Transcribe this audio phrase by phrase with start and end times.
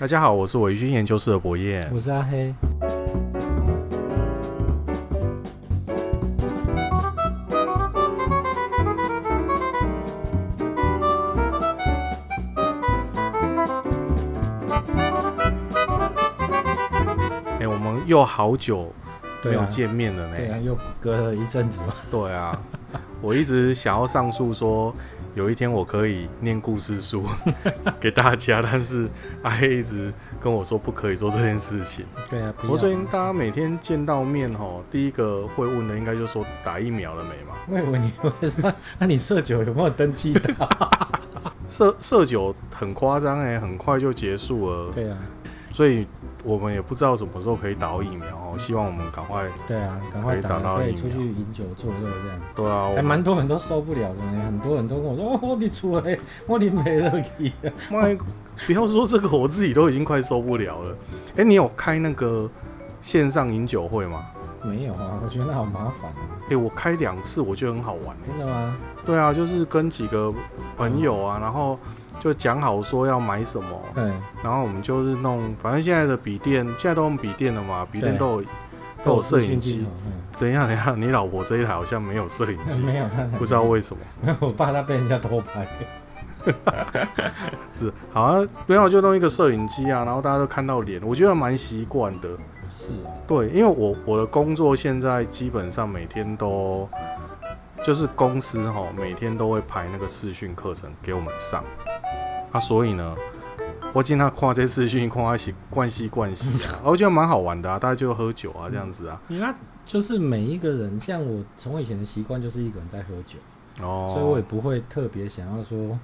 [0.00, 2.54] 大家好，我是微醺研究室的博彦，我是阿黑。
[17.58, 18.90] 哎、欸，我们又好久
[19.44, 20.34] 没有见面了呢。
[20.34, 21.94] 对啊，又隔了一阵子嘛。
[22.10, 22.58] 对啊，
[23.20, 24.94] 我一直想要上诉说。
[25.34, 27.24] 有一天我可以念故事书
[28.00, 29.08] 给大家，但是
[29.42, 32.04] 阿黑一直跟我说不可以做这件事情。
[32.28, 37.54] 对啊，不过最近大家每天见到面吼，第一个会问的应该就是说打疫苗了没嘛？
[37.68, 40.68] 我以为你会说，那你社酒有没有登记到？
[41.66, 44.92] 社社酒很夸张哎，很快就结束了。
[44.92, 45.16] 对啊。
[45.80, 46.06] 所以
[46.44, 52.40] 我们也不知道什么时候可以打到疫苗哦，希望我们赶快对啊，赶快打到疫苗，可以出去饮酒作乐这样。
[52.54, 57.50] 对啊，还蛮多人都受不了的呢，很多人都跟我说：“哦，你出来，我你没得去。
[57.90, 58.02] ”妈，
[58.66, 60.94] 不要说这个，我自己都已经快受不了了。
[61.30, 62.46] 哎、欸，你有开那个
[63.00, 64.26] 线上饮酒会吗？
[64.62, 66.16] 没有啊，我觉得那好麻烦啊。
[66.44, 68.16] 哎、欸，我开两次，我觉得很好玩。
[68.26, 68.76] 真的吗？
[69.06, 70.32] 对啊，就是跟几个
[70.76, 71.78] 朋友啊，嗯、然后
[72.18, 78.48] 就讲好说要买什么，嗯，然后我们就是弄，反正现在的笔电现在都用笔电了嘛，笔电都有
[79.02, 79.86] 都有摄影机。
[80.38, 83.06] 等一下，等一下，你老婆这一台好像没有摄影机， 没有，
[83.38, 84.02] 不知道为什么。
[84.22, 85.66] 没有，我怕他被人家偷拍。
[87.74, 92.28] 是，好像没有就弄一个摄影机啊，然后大家都看到脸，我觉得蛮习惯的。
[92.90, 96.88] 是啊，对，因为我我的工作现在基本上每天都
[97.82, 101.64] 就是公司哈，每天都会排那个视讯课程给我们上
[102.52, 103.14] 啊，所以呢，
[103.92, 109.20] 我经常看这视讯，看一些关系关系 啊，我觉得蛮好玩的啊，大家就喝酒啊这样子啊。
[109.28, 113.38] 你那就是每一个人，像我从以前的习惯就是一个人在喝酒。
[113.82, 115.98] 哦，所以我也不会特别想要说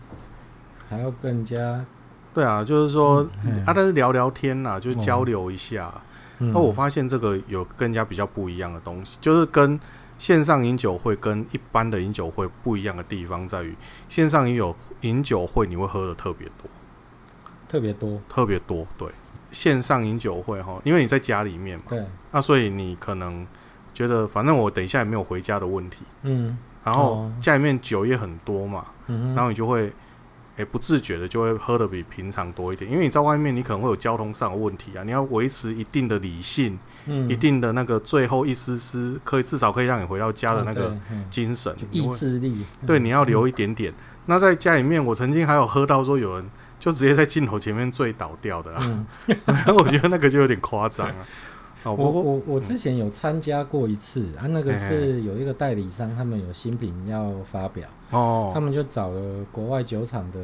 [0.89, 1.85] 还要更加
[2.33, 5.89] 对啊，就是说、嗯、啊，但是聊聊天呐，就交流一下。
[5.89, 6.01] 哦
[6.39, 9.79] 那、嗯、我发现这个有更加比较不一样的东西，就是跟
[10.19, 13.75] 线上饮酒会跟一般的饮酒会不一样的地方在于，
[14.09, 16.69] 线上也有饮酒会你会喝的特别多，
[17.69, 18.87] 特别多，特别多。
[18.97, 19.09] 对，
[19.51, 23.47] 线上饮酒会哈，因为你在家里面嘛，对，那所以你可能
[23.93, 29.93] 觉得反正我等一下也没有回家的问题，嗯，然后家里面酒也很多嘛，嗯，然后你就会。
[30.57, 40.97] 诶、欸，不自觉的就会喝的比平常多一点，因为你在外面，你可能会有交通上的问题啊，你要维持一定的理性，嗯，一定的那个最后一丝丝可以至少可以让你回到家的那个
[41.31, 43.93] 精神、嗯、意志力，对，你要留一点点。
[43.93, 43.95] 嗯、
[44.27, 49.47] 那在家里面，我曾经还有喝到说有人就直接在镜头前面醉倒掉的啊，嗯、
[49.77, 51.27] 我觉得那个就有点夸张啊。
[51.85, 60.39] 我我我之前有参加过一次啊，那个是有一个代理商，他们有新品要发表哦，他们就找了国外酒厂的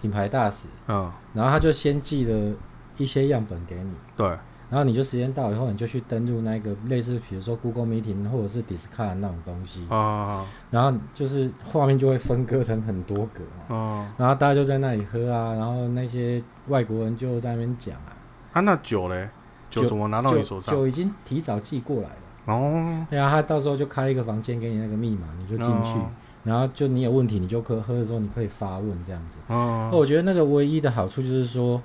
[0.00, 2.54] 品牌大使，嗯，然后他就先寄了
[2.96, 4.26] 一些样本给你，对，
[4.70, 9.86] 然后你就时间到以后，你就去登录那个类似比如说 Google Meeting 或者是 Discord 那种东西。
[9.88, 18.12] 啊，然后就是画面就会分割成很多格嘛，然后大家就在那里喝啊，然后那些外国人就在那边讲啊，
[18.54, 19.28] 啊，那酒嘞？
[19.68, 20.74] 酒怎么拿到你手上？
[20.74, 22.54] 酒已经提早寄过来了。
[22.54, 26.08] 哦，对啊，他到时候就开一个房间给你那个密码，你就进去，哦，
[26.46, 29.38] 然后就你有问题，你就喝喝的时候你可以发问这样子。
[29.48, 31.82] 哦，我觉得那个唯一的好处就是说，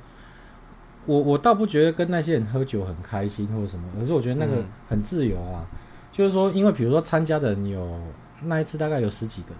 [1.05, 5.65] 我我倒不觉得跟那些人喝酒很开心或者什么，可是我觉得那个很自由啊。
[5.71, 5.77] 嗯，
[6.11, 7.99] 就是说，因为比如说参加的人有
[8.43, 9.57] 那一次大概有十几个人，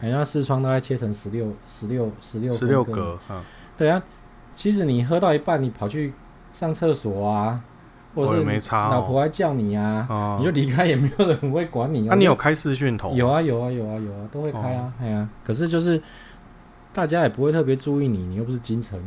[0.00, 3.40] 嗯，然后四窗大概切成十六十六十六十六格，嗯，
[3.76, 4.02] 对啊，
[4.56, 6.12] 其实你喝到一半，你跑去。
[6.54, 7.58] 上厕所啊，
[8.14, 12.02] 或者是老婆还叫你啊，哦、你就离开也没有人会管你。
[12.02, 13.14] 那、啊、你有开视讯头？
[13.14, 15.28] 有啊有啊有啊有啊，都会开啊，哎呀、啊。
[15.42, 16.02] 可是就是
[16.92, 19.02] 大家也不会特别注意你，你又不是金城武。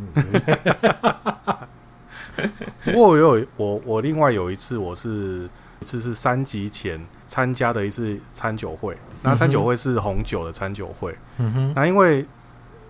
[2.84, 5.50] 不过我有我我另外有一次，我是
[5.80, 11.16] 一次是三级前参加的一次餐酒会，那餐酒会是红酒的餐酒会。
[11.38, 11.74] 嗯哼。
[11.76, 12.26] 那因为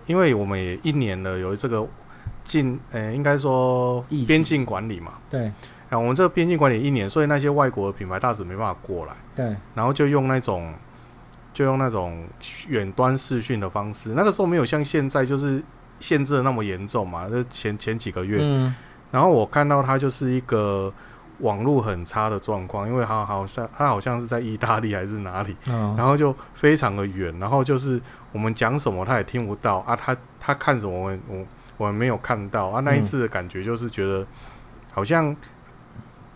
[0.06, 1.86] 因为我们也一年了，有这个。
[2.44, 5.50] 进呃、欸，应该说边境管理嘛，对，
[5.88, 10.74] 啊，我们这个边境管理一年，所以那些外国的品牌大使没办法过来，对，然后就用那种
[11.54, 12.26] 就用那种
[12.68, 15.62] 远端视讯的方式，那个时候没有像现在就是
[16.00, 18.74] 限制的那么严重嘛，就前前几个月，嗯，
[19.10, 20.92] 然后我看到他就是一个
[21.38, 28.00] 网络很差的状况，因为他好像他好像是在意大利还是哪里，哦，然后就非常的远，然后就是
[28.32, 31.46] 我们讲什么他也听不到啊，他他看什么我我。
[31.78, 34.26] 我没有看到啊，那一次的感觉就是觉得
[34.92, 35.36] 好像，嗯、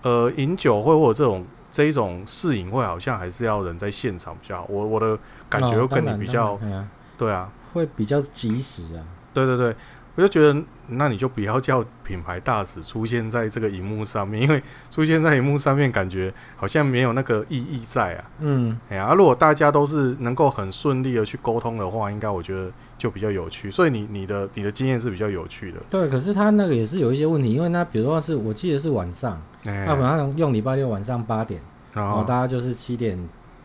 [0.03, 4.67] 呃，饮酒会或者这种这一种试饮会，好像还是要人在现场比较好。
[4.69, 5.19] 我我的
[5.49, 6.87] 感觉会跟你比较，哦、
[7.19, 9.05] 对啊，会比较及时啊。
[9.33, 9.77] 对对对，
[10.21, 18.31] 我就觉得，那你就不要叫品牌大使出现在这个荧幕上面，因为出现在荧幕上面，感觉好像没有那个意义在啊。
[18.41, 23.71] 嗯，哎呀、啊，如果大家都是能够很顺利的去沟通的话，应该我觉得就比较有趣。
[23.71, 25.79] 所以你你的你的经验是比较有趣的。
[25.89, 31.59] 对，可是他那个也是有一些问题，因为那比如说是我记得是晚上，那可能用礼拜六晚上八点，
[31.95, 33.19] 然后大家就是七点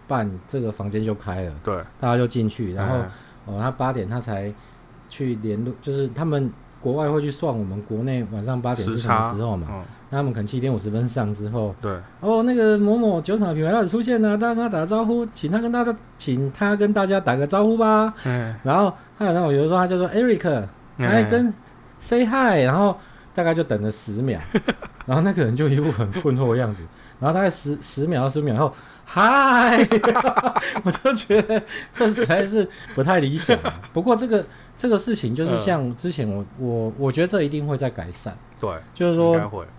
[0.07, 2.99] 半这个房间就开了，对，大家就进去，然后
[3.43, 4.53] 哦，他八点他才。
[5.15, 6.51] 去联络，就是他们
[6.81, 9.67] 国外会去算我们国内晚上八点是什么时候嘛？
[9.71, 18.13] 嗯、那他们可能七点五十分上之后，对，哦，那个某某酒厂的品牌大使出现了，大家跟他打个招呼，请他跟大家，请他跟大家打个招呼吧。
[18.25, 20.63] 嗯，然后还有那种，比如说他就说 Eric，
[20.97, 21.53] 来跟
[21.97, 22.97] say hi，然后
[23.33, 24.37] 大概就等了十秒，
[25.07, 26.81] 然后那个人就一副很困惑的样子，
[27.21, 28.73] 然后大概十十秒到十秒后。
[29.07, 29.77] 嗨，
[30.83, 31.61] 我就觉得
[31.91, 33.57] 这实在是不太理想。
[33.93, 38.35] 不过这个这个事情就是像之前我我我觉得这一定会在改善。
[38.59, 39.35] 对，就是说，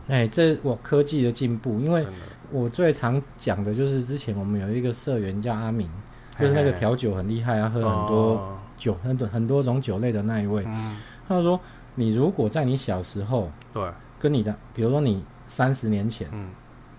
[0.09, 2.07] 哎、欸，这我科技的进步，因为
[2.51, 5.91] 我最常讲的就是之前我们有一个社员叫阿明，
[6.39, 10.65] 就是那个调酒很厉害啊，喝很多酒很多很多种酒类的那一位。
[11.29, 11.61] 他就说，
[11.97, 13.91] 你如果在你小时候，对，
[14.21, 16.51] 跟你的，比如说你三十年前，嗯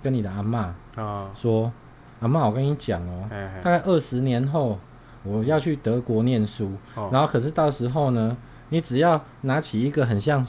[0.03, 1.71] 跟你的阿嬷啊说。
[2.19, 3.29] 阿妈，我跟你讲哦，
[3.61, 4.79] 大概二十年后
[5.23, 8.35] 我要去德国念书，哦、然后可是到时候呢，
[8.69, 10.45] 你只要拿起一个很像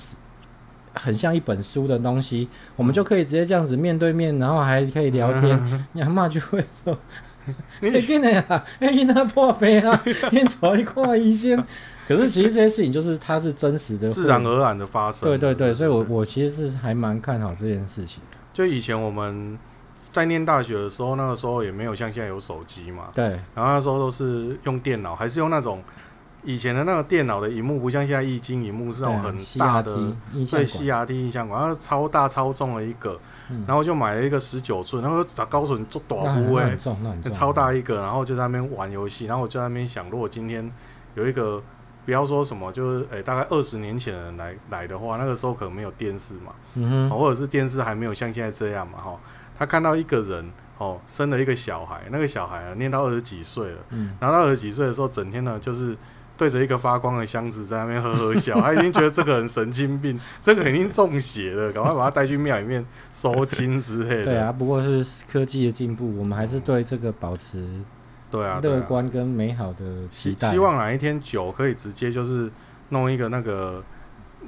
[0.95, 5.59] 很像一本书的东西，嗯、我们就可以直接这样子面对面，然后还可以聊天。
[5.65, 6.97] 嗯、你阿妈就会说
[7.81, 11.63] ：“你，真的呀，哎，你那破病啊，你 找一块医生。”
[12.09, 15.29] 可是其实这些事情就是它是真实的，自然而然的发生。
[15.29, 18.23] 对对对，所以我我其实是还蛮看好这件事情。
[18.53, 19.59] 就以前我们。
[20.13, 23.09] 在念大学的时候，那个时候也没有像现在有手机嘛。
[23.15, 23.25] 对。
[23.55, 25.83] 然后那时候都是用电脑，还是用那种
[26.45, 29.95] 以前的那个电脑的荧幕，不像现在液晶荧幕是那种很大的，
[30.33, 33.21] 对，CRT 印象馆，然后超大超重的一个，
[33.51, 36.77] 嗯、然后就买了一个十九寸，然后找高手做短屋哎，
[37.33, 40.71] 超大一个，然后就在那边玩游戏，然后我就在那边想，如果今天
[41.17, 41.61] 有一个，
[42.07, 49.19] 不要说什么，就是诶、欸，大概二十年前的人来来的话，那个时候可能没有电视嘛，或者是电视还没有像现在这样嘛，哈。
[49.59, 55.97] 他看到一个人哦，生了一个小孩，那个小孩啊，念到二十几岁了，嗯，然后到二十几岁的时候，整天呢就是
[56.37, 64.25] 对着一个发光的箱子在那边呵呵笑， 他已经觉得这个人神经病，这个肯定中邪了，赶快把他带去庙里面收金之类的。
[64.27, 67.67] 对啊，不过是科技的进步，我们还是对这个保持
[68.31, 70.51] 对啊乐观跟美好的期待。
[70.51, 72.51] 希望哪一天酒可以直接就是
[72.91, 73.83] 弄一个那个。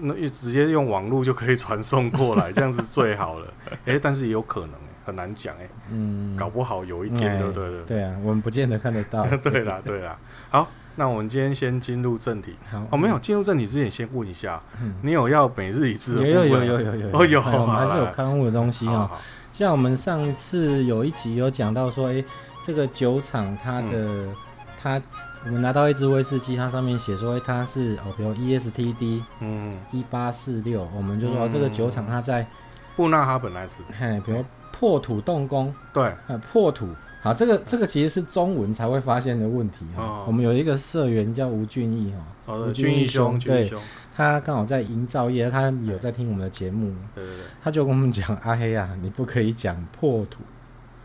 [0.02, 3.52] 那直接用网络就可以传送过来，这样子最好了。
[3.84, 7.82] 哎、欸，但是也有可能、欸，很难讲，哎，嗯，搞不好有一天，对不对？
[7.86, 9.24] 对啊，我们不见得看得到。
[9.42, 10.18] 对啦，对啦。
[10.48, 12.56] 好，那我们今天先进入正题。
[12.70, 16.26] 好，哦，没有进入正题之前，先问一下，嗯、你有要每日一次的？
[16.26, 19.10] 有有有有有哦有，我们还是有刊物的东西哦。
[19.52, 22.24] 像我们上次有一集有讲到说，哎、欸，
[22.64, 24.34] 这个酒厂它的、嗯、
[24.80, 25.02] 它。
[25.46, 32.46] 我们拿到一支威士忌，它上面写说它是哦，比如 ESTD，嗯，一八四六，我们就说、这个酒厂它在
[32.94, 34.44] 布纳哈本来是，嘿，比如
[34.80, 36.10] 破土动工，对，
[36.50, 36.88] 破土，
[37.22, 40.02] 好，这个这个其实是中文才会发现的问题哈。
[40.02, 42.14] 哦、我们有一个社员叫吴俊义
[42.46, 43.70] 哈，吴俊义兄，对，
[44.16, 50.40] 他刚好在营造业，他有在听我们的节目，对对对，他就跟我们讲阿黑啊，你不可以讲破土，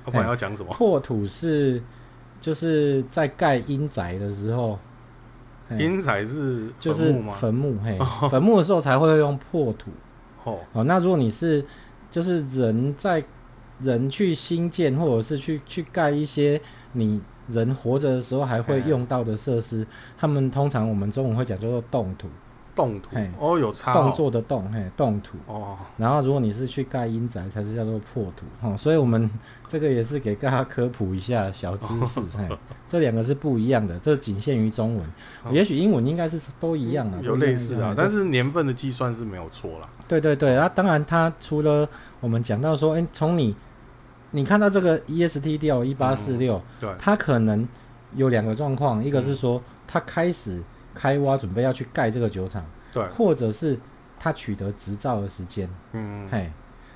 [0.05, 1.83] 不管要讲什么，破土是。
[2.41, 4.77] 就是在盖阴宅的时候，
[5.79, 7.97] 阴宅是就是坟墓，嘿，
[8.29, 9.89] 坟墓的时候才会用破土。
[10.43, 11.65] 哦，哦，那如果你是
[12.11, 13.23] 就是人在
[13.79, 16.59] 人去新建或者是去去盖一些
[16.93, 19.85] 你人活着的时候还会用到的设施，
[20.17, 22.27] 他们通常我们中文会讲叫做动土。
[22.75, 25.77] 动土哦，有差动作的动，嘿，动土哦。
[25.95, 28.75] 然后如果你是去盖阴宅，才是叫做破土哦。
[28.75, 29.31] 所以我们
[29.65, 32.45] 这个也是给大家科普一下小知识， 嘿，
[32.85, 39.87] 这两个是不一样的，这仅限于中文，也许英文应该是都一样的，有类似的，但是年份的计算是没有错啦。
[40.05, 41.87] 对对对，那当然，它除了
[42.25, 43.55] 我们讲到说，哎，从你
[44.31, 47.67] 你看到这个 ESTD 一八四六，对，它可能
[48.15, 50.63] 有两个状况，一个是说它开始。
[50.97, 52.63] 开挖准备要去盖这个酒厂，
[52.93, 53.77] 对，或者是
[54.17, 56.49] 它取得执照的时间，嗯，嘿，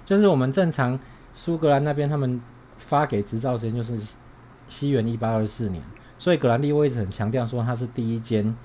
[0.05, 0.98] 就是我们正常
[1.33, 2.41] 苏格兰那边他们
[2.77, 4.00] 发给执照时间就是
[4.69, 5.83] 西元一八二四年，
[6.17, 8.55] 所以格兰利威治很强调说它是第一间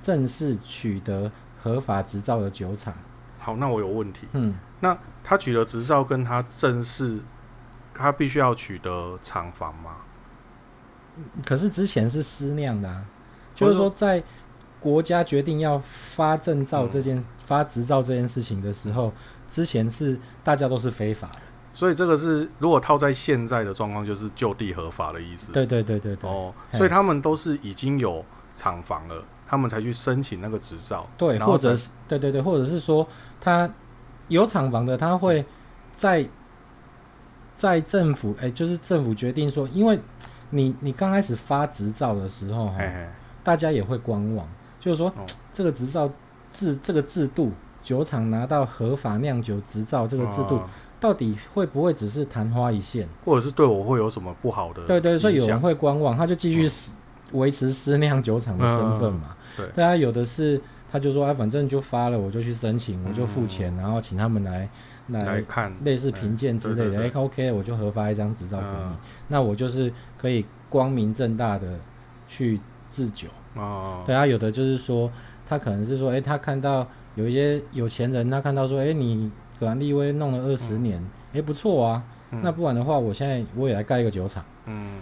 [0.00, 1.30] 正式取得
[1.62, 2.94] 合法执照的酒厂。
[3.38, 7.20] 好，那我有问题，嗯，那他取得执照跟他正式，
[7.94, 9.96] 他必须要取得厂房吗？
[11.44, 13.04] 可是之前是私酿的啊，
[13.54, 14.22] 就是说在。
[14.80, 19.12] 国家决定要发证照这件、嗯、发执照这件事情的时候，
[19.48, 21.40] 之前是大家都是非法的。
[21.74, 25.50] 所以这个是如果套在现在的状况，就是就地合法的意思。
[25.50, 26.30] 对对对对对。
[26.30, 31.04] 哦，所以他们都是已经有厂房了，他们才去申请那个执照。
[31.18, 33.04] 对，或者是对对对，或者是说
[33.40, 33.68] 他
[34.28, 35.44] 有厂房的，他会
[35.92, 36.24] 在
[37.54, 39.98] 在政府哎，就是政府决定说，因为
[40.50, 43.08] 你你刚开始发执照的时候，嘿嘿
[43.42, 44.46] 大家也会观望，
[44.78, 46.10] 就是说、哦、 这个执照
[46.52, 50.56] 制这个制度，酒厂拿到合法酿酒执照这个制度。
[50.56, 50.68] 哦
[51.00, 54.82] 到底会不会只是昙花一现，或者是对我会有什么不好的？
[54.84, 56.68] 对对，所以有人会观望，他就继续
[57.30, 59.36] 维持私酿酒厂的身份嘛。
[59.56, 64.68] 对，大家有的是，他就说啊，反正就发了，我就去申请，我就付钱，然后请他们来
[65.08, 67.00] 来看类似评鉴之类的。
[67.00, 68.96] 哎，OK，我就核发一张执照给你，
[69.28, 71.78] 那我就是可以光明正大的
[72.26, 73.28] 去制酒。
[73.54, 75.10] 哦，对啊，有的就是说，
[75.46, 79.30] 他可能是说，哎，他看到有一些有钱人，他看到说，哎，你。
[79.58, 81.02] 格兰利威弄了二十年，
[81.32, 82.40] 哎、嗯，不错啊、嗯。
[82.44, 84.44] 那不然的话，我现在我也来盖一个酒厂。
[84.66, 85.00] 嗯，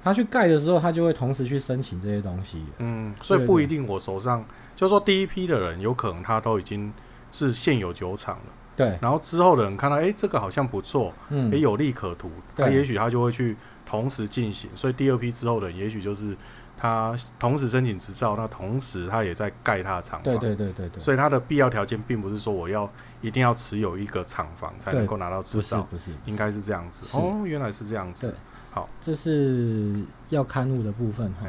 [0.00, 2.64] 他去盖的时候，他就会同时去申请这些东西。
[2.78, 4.44] 嗯，所以不一定我手上
[4.76, 6.92] 就是说第一批的人，有可能他都已经
[7.32, 8.52] 是现有酒厂了。
[8.76, 8.96] 对。
[9.02, 14.70] 然后之后的人看到，哎，这个好像不错，嗯，也有利可图，他也许他就会去同时进行。
[14.76, 16.36] 所以第二批之后的人，也许就是。
[16.78, 20.24] 他同时申请执照，那同时他也在盖他的厂房。
[20.24, 21.00] 对对对对对。
[21.00, 22.86] 所以他的必要条件并不是说我要
[23.22, 27.16] 一定要持有一个厂房才能够拿到执照，不是，应该是这样子。
[27.18, 28.34] 哦，原来是这样子。
[28.70, 31.46] 好，这是要勘误的部分哈。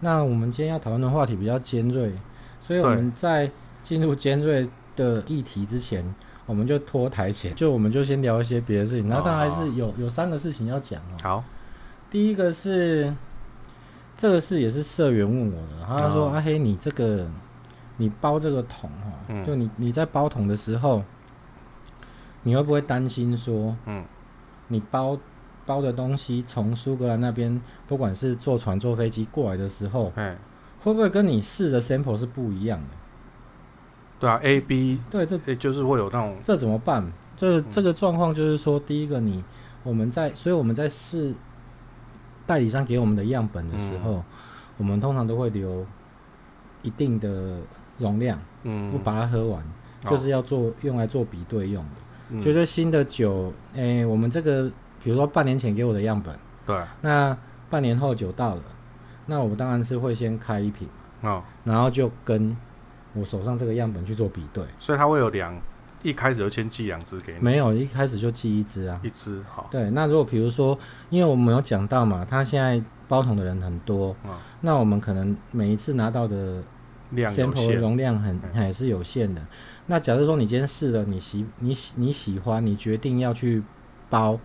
[0.00, 2.12] 那我们今天要讨论的话题比较尖锐，
[2.64, 3.50] 所以我们在
[3.82, 4.66] 进入尖锐
[4.96, 6.02] 的议题之前，
[6.46, 9.06] 我们就拖台前，就我们就先聊一些别的事情。
[9.06, 11.16] 那当然还是有有三个事情要讲哦。
[11.22, 11.44] 好，
[12.10, 13.14] 第一个是。
[14.16, 17.26] 这个事也是社员问我的，他说：“阿、哦啊、黑，你这个
[17.96, 21.02] 你包这个桶哈、嗯，就你你在包桶的时候，
[22.44, 24.04] 你会不会担心说，嗯，
[24.68, 25.18] 你包
[25.66, 30.36] 包的东西从苏格兰那边，不管是坐船坐飞机过来的时候，嗯，
[30.84, 32.96] 会不会跟你试的 sample 是不一样的？
[34.20, 37.12] 对啊，A B 对，这就是会有那种这怎么办？
[37.36, 39.42] 这这个状况就是说，第一个你
[39.82, 41.34] 我们在，所以我们在试。”
[42.46, 44.24] 代理商给我们的样本的时候，嗯、
[44.76, 45.86] 我们通常都会留
[46.82, 47.56] 一定的
[47.96, 49.64] 容量，嗯，不把它喝完，
[50.02, 51.90] 嗯、就是要做用来做比对用的。
[52.28, 54.70] 嗯、就是新的酒，诶、欸，我们这个
[55.02, 57.34] 比如说半年前给我的样本，对，那
[57.70, 58.62] 半年后酒到了，
[59.26, 60.88] 那我们当然是会先开一瓶
[61.20, 62.56] 嘛，哦，然后就跟
[63.14, 65.54] 我手上这个样本去做比对，所以它会有两。
[66.02, 67.38] 一开始就先寄两支给你？
[67.40, 69.00] 没有，一开始就寄一支啊。
[69.02, 69.66] 一支好。
[69.70, 70.78] 对，那如果比如说，
[71.08, 72.78] 因为我们有讲到嘛，他现在
[73.08, 76.62] 包桶的人很多，嗯，那我们可能每一次拿到的
[77.14, 79.40] sample 容量很还是有限的。
[79.86, 83.62] 那假设说你今天试了，你喜你喜你喜欢，你决定要去
[84.10, 84.38] 包，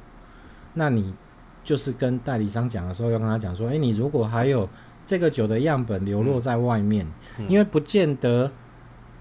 [0.75, 1.13] 那你
[1.63, 4.67] 就是跟代理商讲的时候，要跟他讲说，哎，你如果还有
[5.03, 7.05] 这个酒的样本流落在外面，
[7.37, 8.51] 嗯，因为不见得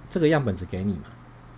[0.08, 1.04] 这个样本只给你嘛。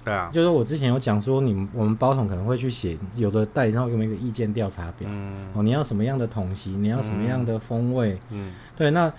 [0.03, 9.13] 对啊，就是我之前有讲说，你们我们包桶可能会去写，有的代理商会给我们一个意见调查表，嗯，哦，你要什么样的桶型，你要什么样的风味，嗯，对，那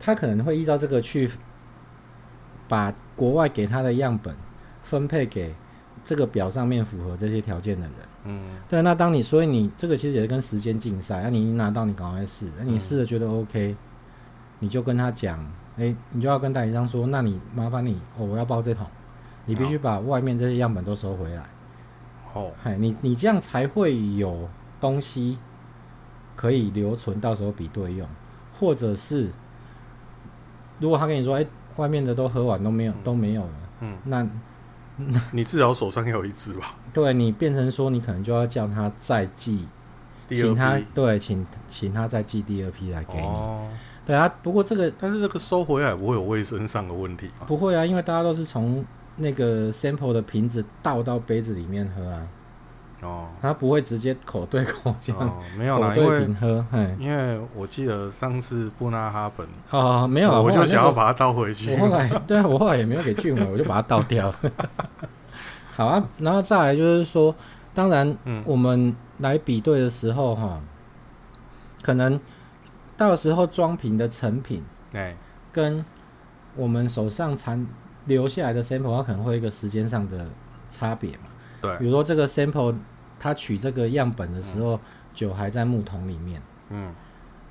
[0.00, 1.30] 他可能会依照这个去
[2.66, 4.34] 把国外给他的样本
[4.82, 5.54] 分配给
[6.04, 7.94] 这个表上面符合这些条件的人，
[8.24, 13.76] 嗯，对，那当你所以你这个其实也是跟时间竞赛，那、啊、你一拿到你赶快试，那、啊、你试了觉得 OK，
[14.60, 15.38] 你就跟他讲，
[15.76, 18.86] 哎、欸，你就要跟代理商说，那你麻烦你，哦，我要包这桶。
[19.44, 21.44] 你必须把外面这些样本都收回来。
[22.32, 24.48] 哦，嗨，你你这样才会有
[24.80, 25.36] 东西
[26.36, 28.08] 可以留存，到时候比对用。
[28.60, 29.28] 或者是，
[30.78, 33.50] 如果他跟你说，哎、欸，外面的都喝完都没有、嗯、都没有了，
[33.80, 34.24] 嗯，那
[34.96, 36.76] 那你至少手上有一支吧？
[36.92, 39.66] 对，你变成说，你可能就要叫他再寄，
[40.28, 43.26] 请他对，请请他再寄第二批来给你。
[43.26, 43.68] 哦，
[44.06, 47.46] 对啊，不过这个，但是这个收回来不会有卫生上的问题吗？
[47.46, 48.84] 不会啊，因为大家都是从。
[49.16, 52.26] 那个 sample 的瓶子倒到杯子里面喝啊，
[53.02, 56.64] 哦，他不会直接口对口这样，哦、没有啦，口对瓶喝，
[56.98, 61.74] 因为我记得上次布纳哈本，哦，没有啊，我就想要把它倒回去。
[61.74, 64.34] 我后来，对啊，我后来也没有给俊伟，我就把它倒掉。
[65.74, 67.34] 好啊，然后再来就是说，
[67.74, 70.62] 当然，我们来比对的时候哈、嗯，
[71.82, 72.20] 可能
[72.96, 75.16] 到时候装瓶的成品，对，
[75.50, 75.84] 跟
[76.54, 77.66] 我们手上残。
[78.06, 80.26] 留下来的 sample，它可能会有一个时间上的
[80.68, 81.26] 差别嘛？
[81.60, 82.74] 对，比如说这个 sample，
[83.16, 84.80] 它取这个样本的时候，嗯、
[85.14, 86.42] 酒还在木桶里面。
[86.70, 86.92] 嗯，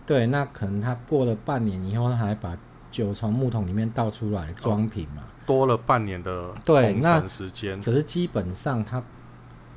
[0.06, 2.58] 对，那可能它过了半年以后，它还把
[2.92, 7.82] 酒从木桶里面倒出来装瓶嘛，多了半年的对那时间。
[7.82, 9.02] 可是基本上它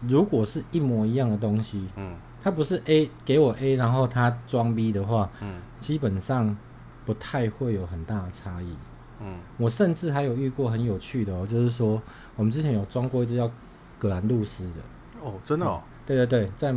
[0.06, 6.56] 如果是一模一样的东西，嗯，它不是 A 给我 A，然后它装 B 的话，嗯，基本上
[7.06, 8.74] 不太会有很大的差异。
[9.20, 12.02] 嗯，我甚至还有遇过很有趣的哦，就是说
[12.36, 13.50] 我们之前有装过一只叫
[13.98, 14.80] 葛兰露丝的。
[15.22, 16.74] 哦，真的哦，对对对，在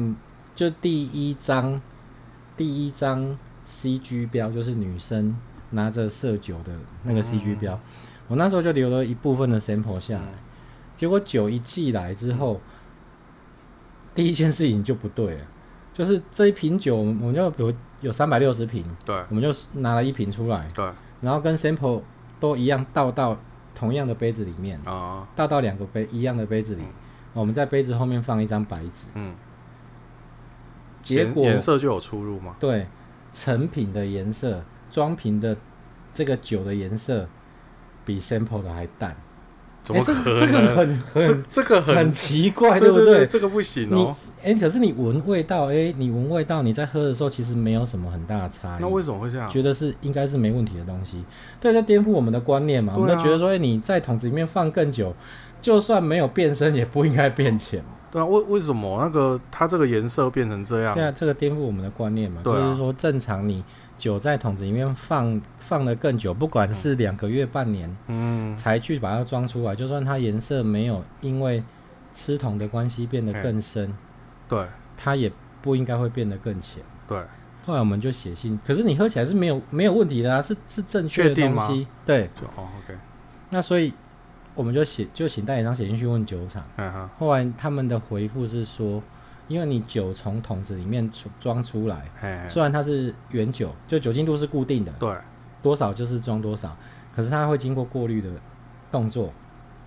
[0.55, 1.81] 就第一张
[2.55, 5.35] 第一张 CG 标就是女生
[5.71, 6.71] 拿着色酒的
[7.03, 7.79] 那个 CG 标，嗯、
[8.27, 10.43] 我那时候就留了一部分的 sample 下来，嗯、
[10.95, 12.61] 结果酒一寄来之后，嗯、
[14.13, 15.45] 第一件事情就不对了，
[15.93, 20.85] 就是这一瓶酒，我们就比如有三百六十瓶，对，我们就拿了一瓶出来，对，
[21.21, 22.01] 然后跟 sample
[22.39, 23.37] 都一样倒到
[23.73, 26.93] 同样的杯子里面，啊，倒到两个杯一样的杯子里，嗯、
[27.33, 29.35] 我们在杯子后面放一张白纸，嗯，
[31.01, 32.55] 结果颜色就有出入吗？
[32.59, 32.87] 对，
[33.31, 34.63] 成品的颜色。
[34.89, 35.57] 装瓶的
[36.13, 37.27] 这个酒的颜色
[38.07, 39.13] 比 sample 的还淡，
[39.83, 40.39] 怎么可能？
[40.39, 43.25] 这个很很这个很奇怪，对不对？
[43.25, 44.15] 这个不行哦。
[44.41, 48.77] 哎，可是你闻味道，哎，你闻味道，你在喝的时候其实没有什么很大的差异。
[48.79, 49.49] 那为什么会这样？
[49.49, 51.21] 觉得是应该是没问题的东西，
[51.59, 52.93] 对，在颠覆我们的观念嘛。
[52.95, 55.13] 我们都觉得说，哎，你在桶子里面放更久，
[55.61, 57.83] 就算没有变深，也不应该变浅。
[58.09, 60.93] 对啊，为为什么那个它这个颜色变成这样？
[60.93, 62.41] 对啊，这个颠覆我们的观念嘛。
[62.45, 63.61] 就是说，正常你。
[63.97, 71.63] 酒在桶子里面放放的更久，不管是两个月、半年，嗯，才去把它装出来，就算它颜色没有因为
[72.13, 73.93] 吃桶的关系变得更深，
[74.47, 77.21] 对，它也不应该会变得更浅，对。
[77.65, 82.97] 后来我们就写信，可是你喝起来是没有没有问题的啊，是是正确的东西，对，哦，OK。
[83.49, 83.93] 那所以
[84.55, 89.01] 我们就写就请代理商写信去问酒厂，嗯哼，后来他们的回复是说。
[89.47, 95.15] 因为你酒从桶子里面出装出来，虽然它是原酒，就酒精度是固定的，对，
[95.61, 96.75] 多少就是装多少，
[97.15, 98.29] 可是它会经过过滤的
[98.91, 99.33] 动作。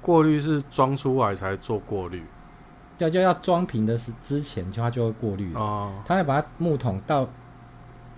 [0.00, 2.24] 过滤是装出来才做过滤，
[2.96, 7.28] 就就要装瓶的是之前就它就会过滤哦，它会把它木桶倒，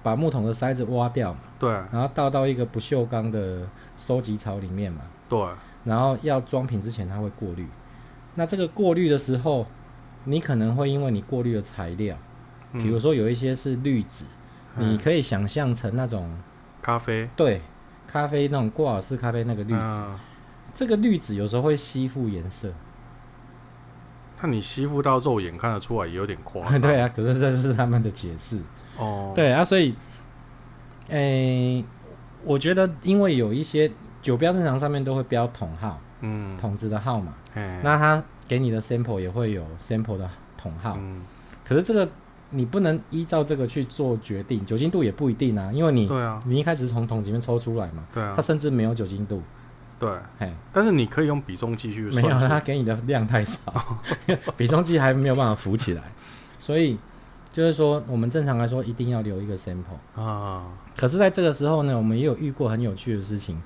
[0.00, 5.44] 把木桶的塞子挖掉嘛，对，然后倒到一个不锈钢的收集槽里面嘛，对，
[5.82, 7.66] 然后要装瓶之前它会过滤，
[8.36, 9.66] 那这个过滤的时候。
[10.24, 12.16] 你可能会因为你过滤的材料，
[12.72, 14.24] 比如说有一些是滤纸，
[14.76, 16.32] 嗯、你可以想象成那种
[16.80, 17.60] 咖啡，对，
[18.06, 20.18] 咖啡那种挂耳式咖啡那个滤纸，嗯、
[20.72, 22.72] 这个滤纸有时候会吸附颜色。
[24.40, 26.78] 那你吸附到肉眼看得出来也有点夸张。
[26.82, 28.60] 对啊，可是这就是他们的解释。
[28.96, 29.94] 哦，对啊，所以，
[31.08, 31.84] 诶、欸，
[32.44, 38.22] 我觉得因为有一些酒标正常上面都会标桶号，嗯，桶子的号码，嘿那它。
[38.52, 41.22] 给你的 sample 也会有 sample 的桶号，嗯，
[41.64, 42.06] 可是这个
[42.50, 49.42] 你不能依照这个去做决定，酒精度也不一定啊，因为你对啊，你一开始从桶里面抽出来嘛，对啊，它甚至没有酒精度，
[49.98, 53.72] 对，嘿，但是你可以用比重计去算，没有，它给你的量太少，
[54.54, 56.02] 比重计还没有办法浮起来，
[56.58, 56.98] 所以
[57.54, 63.58] 就是说，我们正常来说一定要留一个 sample 啊，可是在这个时候呢，我们也有遇过很有趣的事情，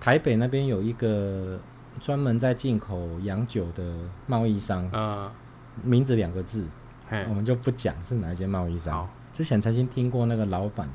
[0.00, 1.60] 台北那边有一个。
[2.00, 3.94] 专门在进口洋酒的
[4.26, 5.30] 贸易商，呃，
[5.82, 6.66] 名字两个字，
[7.08, 7.24] 嘿。
[7.28, 8.94] 我们就不讲是哪一间贸易商。
[8.94, 9.08] 好。
[9.32, 10.88] 之前曾经听过那个老板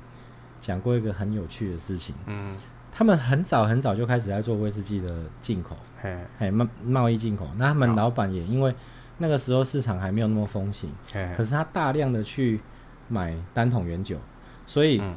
[0.61, 2.55] 讲过一个很有趣的事情，嗯，
[2.91, 7.49] 他们很早很早就开始在做威士忌的进口，嘿，嘿，贸贸易进口。
[7.57, 8.73] 那他们老板也因为
[9.17, 11.33] 那个时候市场还没有那么风行，嘿。
[11.35, 12.59] 可是他大量的去
[13.07, 14.19] 买单桶原酒，
[14.67, 15.15] 所以、嗯、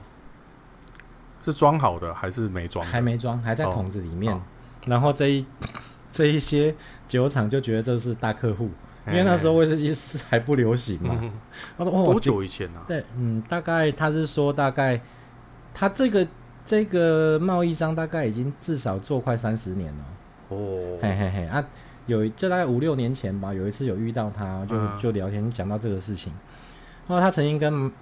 [1.42, 2.86] 是装好的还是没装？
[2.86, 4.32] 还没装，还在桶子里面。
[4.32, 4.40] 哦
[4.86, 5.46] 然后这一
[6.10, 6.74] 这一些
[7.06, 8.70] 酒厂就觉得这是大客户，
[9.06, 11.18] 因为那时候威士忌是还不流行嘛。
[11.78, 15.00] 他说：“哦，多久以前啊？”对，嗯，大概他是说大概
[15.72, 16.26] 他这个
[16.64, 20.04] 这个贸易商大概已经至少做快三十年了。
[20.48, 21.64] 哦，嘿嘿嘿啊，
[22.06, 26.32] 有就大概五六年前吧，有一次有遇到他，就就聊天讲到这个事情。
[27.06, 27.92] 然后他曾经跟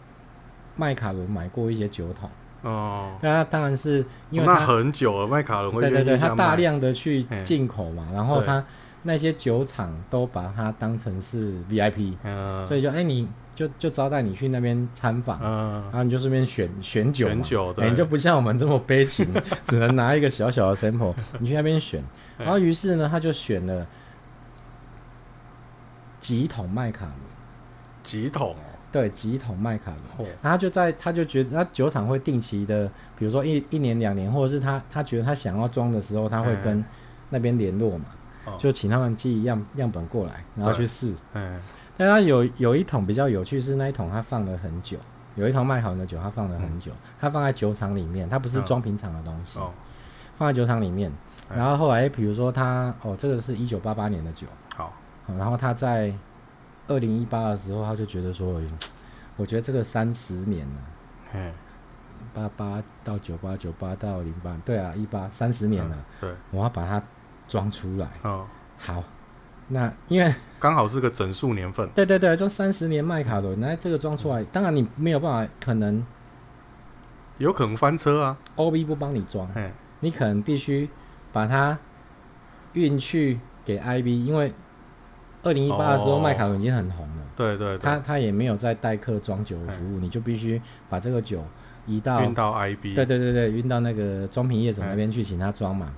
[0.77, 2.31] 麦卡伦买过一些酒桶。
[2.63, 8.65] 哦，那当然是因为他很久了，麦卡伦会对对对，他大量的去进口嘛，然后他
[9.05, 12.15] 那些酒厂都把它当成是 VIP，
[12.67, 19.27] 所以就哎，你就就招待你去那边参访，然后你就顺便选选酒，选酒，你就不像我们这么悲情，
[19.65, 22.03] 只能拿一个小小的 sample，你去那边选，
[22.37, 23.87] 然后于是呢，他就选了
[26.21, 27.17] 几桶麦卡伦，
[28.03, 28.57] 几桶。
[28.91, 36.85] 对，几桶麦卡伦，然后他就在，他就觉得，他酒厂会定期的，比如说一一年两年，或者是他他觉得他想要装的时候，他会跟
[37.31, 38.07] 那边联络嘛，
[38.59, 41.15] 就请他们寄样样本过来，然后去试。
[41.35, 41.61] 嗯，
[41.97, 44.97] 但他有有一桶比较有趣，是那一桶他放了很久，
[45.35, 49.59] 有一桶麦卡伦的酒他放了很久，他放在酒厂里面，他不是装瓶厂的东西。
[50.37, 51.11] 放在酒厂里面。
[51.53, 54.47] 然后后来，比如说他哦，这个是一九八八年的酒，
[54.77, 54.93] 好，
[55.27, 56.13] 然后他在
[56.89, 58.61] 二零一八的时候，他就觉得说，
[59.37, 60.75] 我觉得这个三十年了，
[61.35, 61.53] 嗯，
[62.35, 67.03] 八八到九八，九八到零八，对啊，一八三十年了，对，我要把它
[67.47, 68.47] 装出来，哦，
[68.77, 69.05] 好，
[69.69, 76.05] 那因为 刚好是个整数年份，对对对，就三十年麦卡伦，那这个装出来，当然你没有办法，可能
[77.39, 79.49] 有可能翻车啊，OB 不帮你装，
[80.01, 80.89] 你可能必须。
[81.31, 81.79] 把它
[82.73, 84.53] 运去给 IB，因为
[85.43, 87.23] 二零一八的时候麦卡伦已经很红了。
[87.37, 91.45] 对对，他他也没有在代客装酒的服务，你就必须把这个酒
[91.87, 92.95] 移到运到 IB。
[92.95, 95.93] 对对对对，运到那个装瓶业者那边去，请他装嘛。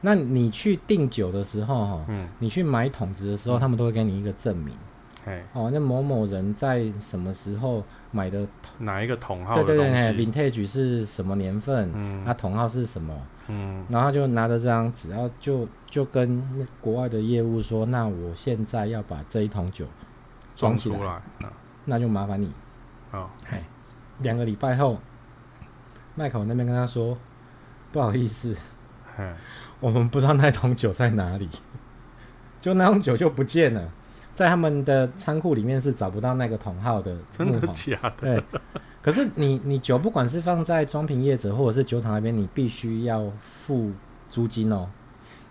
[0.00, 2.06] 那你去订酒的时候，哈，
[2.38, 4.74] 你去买桶子的时候，他们都会给你一个证明。
[5.52, 8.46] 哦，那某某人在什么时候买的
[8.78, 9.62] 哪一个同号？
[9.62, 11.90] 对对对，Vintage 是什么年份？
[11.94, 13.14] 嗯，他同号是什么？
[13.48, 19.86] 嗯，然后就拿着这张纸，然后就就跟国外的业务说：“那我现在要把这一桶酒
[20.54, 21.22] 装出来，
[21.86, 22.52] 那就麻烦你。”
[23.12, 23.62] 哦，哎，
[24.18, 24.98] 两个礼拜后，
[26.14, 27.16] 麦考那边跟他说
[27.90, 28.54] ：“不好意思，
[29.80, 31.48] 我们不知道那桶酒在哪里，
[32.60, 33.90] 就那桶酒就不见了，
[34.38, 38.40] 在他们的仓库里面是找不到那个桶号的。”真的假的？
[38.40, 38.44] 对。
[39.02, 43.90] 可是你你酒不管是放在装瓶业者或者是酒厂那边，你必须要付
[44.30, 44.88] 租金哦。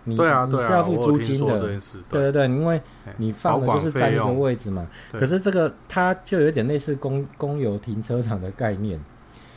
[0.04, 1.60] 你对啊，你是要付租金的。
[1.60, 2.80] 对对对，因为
[3.18, 4.88] 你放的就是在一个位置嘛。
[5.12, 8.98] 可是这个它就有点类似公公有停车场的概念。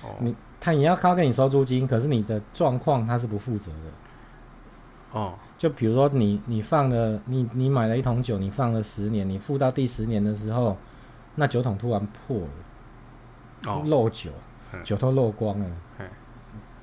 [0.04, 0.10] 哦。
[0.20, 5.18] 你他也要靠给你收租金，可是你的状况他是不负责的。
[5.20, 5.36] 哦。
[5.62, 10.76] 就比如说你你放了你你买了一桶酒，你放了十年，你付到第十年的时候，
[11.36, 13.84] 那酒桶突然破了。
[13.86, 14.32] 漏酒，
[14.84, 15.66] 酒都漏光了，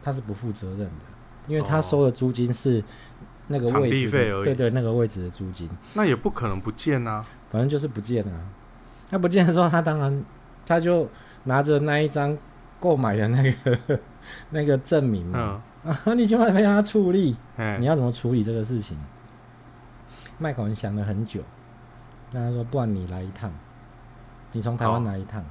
[0.01, 1.05] 他是不负责任的，
[1.49, 2.81] 因为他收的租金是
[3.49, 8.47] 那个位置，对对，那个位置的租金，那也不可能不见啊，反正就是不见啊。
[9.11, 10.25] 他不见的时候，他当然
[10.65, 11.09] 他就
[11.43, 12.39] 拿着那一张
[12.79, 13.99] 购买的那个
[14.51, 17.37] 那个证明嘛，啊， 你就要陪他处理，
[17.79, 18.97] 你要怎么处理这个事情？
[20.39, 21.41] 麦考文想了很久，
[22.31, 23.51] 那他说：“不然你来一趟，
[24.53, 25.45] 你从台湾来一趟。”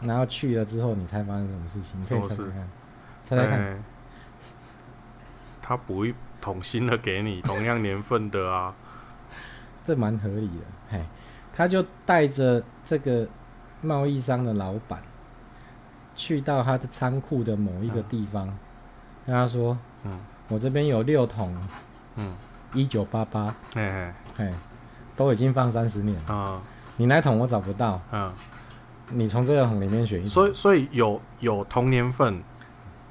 [0.00, 2.00] 然后去了之后，你猜发生什么事情？
[2.00, 2.68] 你可以猜猜看，
[3.24, 3.82] 猜猜看。
[5.60, 8.74] 他补一桶新的给你，同样年份的啊，
[9.84, 10.64] 这蛮合理的。
[10.90, 11.02] 嘿，
[11.52, 13.28] 他就带着这个
[13.82, 15.02] 贸易商的老板，
[16.14, 18.56] 去到他的仓库的某一个地方，
[19.26, 21.54] 跟他说：“嗯，我这边有六桶，
[22.16, 22.32] 嗯，
[22.72, 24.50] 一九八八，嘿嘿，
[25.16, 26.62] 都已经放三十年了啊，
[26.96, 28.32] 你那桶我找不到，嗯。”
[29.08, 32.42] 你从这个桶里面选一，所以所以有有同年份，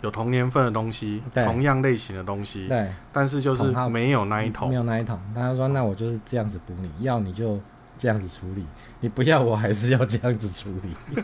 [0.01, 5.17] 有同年份的东西，同样类型的东西，对，但是就是没有那一桶，没有那一桶。
[5.34, 7.58] 他说：“那我就是这样子补你，要你就
[7.97, 8.65] 这样子处理，
[8.99, 11.23] 你不要我还是要这样子处理。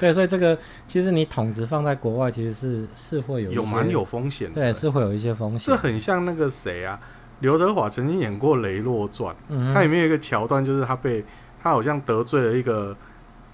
[0.00, 5.60] 对，所以这个其实你桶子放在国外，其实是是会有有蛮有风险的，对，是会有一些风险。
[5.66, 6.98] 这很像那个谁啊，
[7.40, 9.34] 刘德华曾经演过《雷洛传》，
[9.74, 11.24] 他里面有一个桥段，就是他被
[11.62, 12.96] 他好像得罪了一个。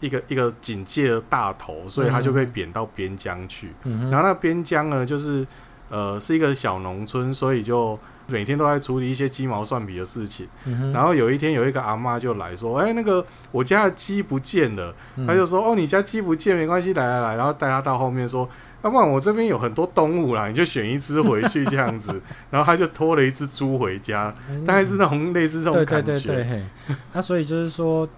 [0.01, 3.73] 一个一个警戒的大头，所以他就被贬到边疆去。
[3.85, 5.47] 嗯、然后那边疆呢，就是
[5.89, 10.49] 呃是一个小农村，所以就每天都在处理一些鸡毛蒜皮的事情。
[10.65, 14.95] 嗯、然后有一天有一个阿妈就来说：“哎、欸，那个我家的鸡不见了。
[15.17, 18.49] 嗯”他就说：“哦，你家鸡不见没关系，来来来。”然后带他到后面说
[18.83, 22.21] ：“要不然我这边有很多动物啦，你就选一只回去这样子。
[22.51, 24.35] ”然后他就拖了一只猪回家，
[24.67, 26.13] 大概是那种类似这种感觉。
[26.13, 28.09] 对对对对，那所以就是说。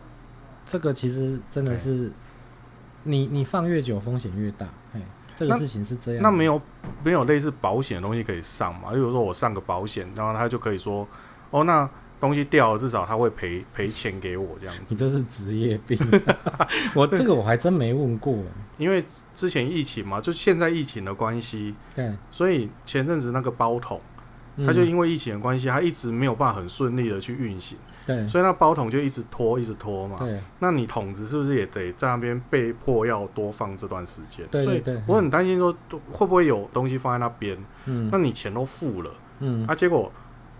[0.68, 2.10] 这个其实真的是
[3.04, 5.00] 你，你你放越久风险越大，嘿，
[5.36, 6.22] 这个事情是这样。
[6.22, 6.60] 那没有
[7.04, 8.92] 没有类似保险的东西可以上嘛？
[8.92, 11.06] 例如说我上个保险，然后他就可以说，
[11.50, 14.82] 哦，那东西掉了，至少他会赔赔钱给我这样子。
[14.88, 15.98] 你这是职业病，
[16.94, 18.36] 我这个我还真没问过。
[18.78, 24.00] 因为之前疫情嘛，就现在疫情的关系，对，所以前阵子那个包桶，
[24.64, 27.76] 他就因为疫情的关系，他一直没有办法很顺利的去运行。
[28.06, 30.18] 对，所以那包桶就一直拖，一直拖嘛。
[30.20, 34.46] 对，那你桶子是不是也得在那边被迫要多放这段时间？
[34.48, 34.94] 对对对。
[34.94, 35.74] 所以我很担心说，
[36.12, 37.58] 会不会有东西放在那边？
[37.86, 40.10] 嗯，那你钱都付了，嗯，啊，结果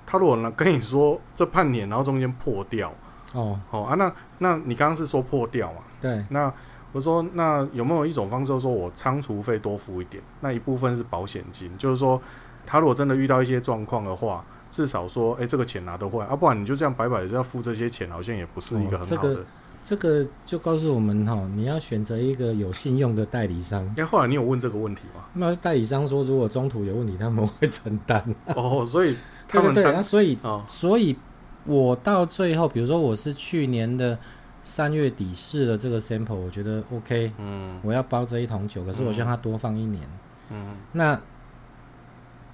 [0.05, 2.93] 他如果呢跟你说这半年，然后中间破掉，
[3.33, 5.79] 哦哦啊，那那你刚刚是说破掉嘛？
[6.01, 6.53] 对，那
[6.91, 10.21] 我说那有没有一种方式说我仓储费多付一点？
[10.41, 12.21] 那一部分是保险金，就是说
[12.67, 14.45] 他如果真的遇到一些状况的话。
[14.69, 19.31] 至少说，哎、欸，这个钱拿得回来，啊，不然你就这样白白的就要付这些钱，好像也不是一个很好的。
[19.31, 19.47] 哦、这个
[19.83, 23.89] 这个就告诉我们哈，你要选择一个有信用的代理商。
[23.97, 25.25] 哎，后来你有问这个问题吗？
[25.35, 28.23] 那代理商说，如果中途有问题，他们会承担。
[28.55, 29.17] 哦，所以
[29.49, 31.17] 他们对对对，所以、哦、所以
[31.65, 34.19] 我到最后，比如说我是去年的
[34.63, 40.03] 三月底试了这个 sample，我觉得 OK，嗯，我要包这一桶酒，可是我希望他多放一年，
[40.51, 41.19] 嗯，那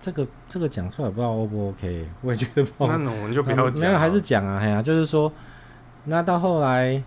[0.03, 2.07] 这个这个讲出来不知道 O 不 OK？
[2.23, 5.33] 我也觉得不好，那我们就不要讲，没有还是讲啊，哎呀、啊，就是说，
[6.05, 7.03] 那到后来。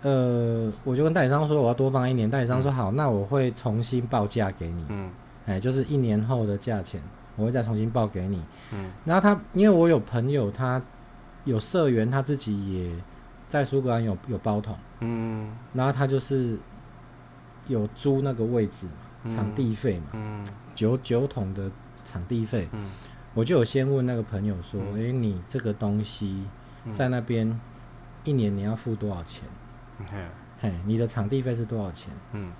[0.00, 4.84] 呃，我就跟代理商说我要多放一年，代理商说好，那我会重新报价给你。
[4.90, 5.10] 嗯，
[5.44, 7.02] 哎，就是一年后的价钱，
[7.34, 8.40] 我会再重新报给你。
[8.72, 10.80] 嗯，然后他因为我有朋友，他
[11.42, 12.92] 有社员，他自己也
[13.48, 14.78] 在苏格兰有有包桶。
[15.00, 16.56] 嗯，然后他就是
[17.66, 20.46] 有租那个位置嘛，场地费嘛，嗯，
[20.76, 21.68] 酒酒桶的
[22.08, 22.68] 场地费。
[22.72, 22.90] 嗯，
[23.34, 26.44] 我就有先问那个朋友说，哎、嗯，你这个东西
[26.92, 27.60] 在那边
[28.24, 29.44] 一年你要付多少钱？
[29.98, 30.18] 嘿，
[30.60, 32.10] 嘿，你的场地费是多少钱？
[32.32, 32.52] 嗯，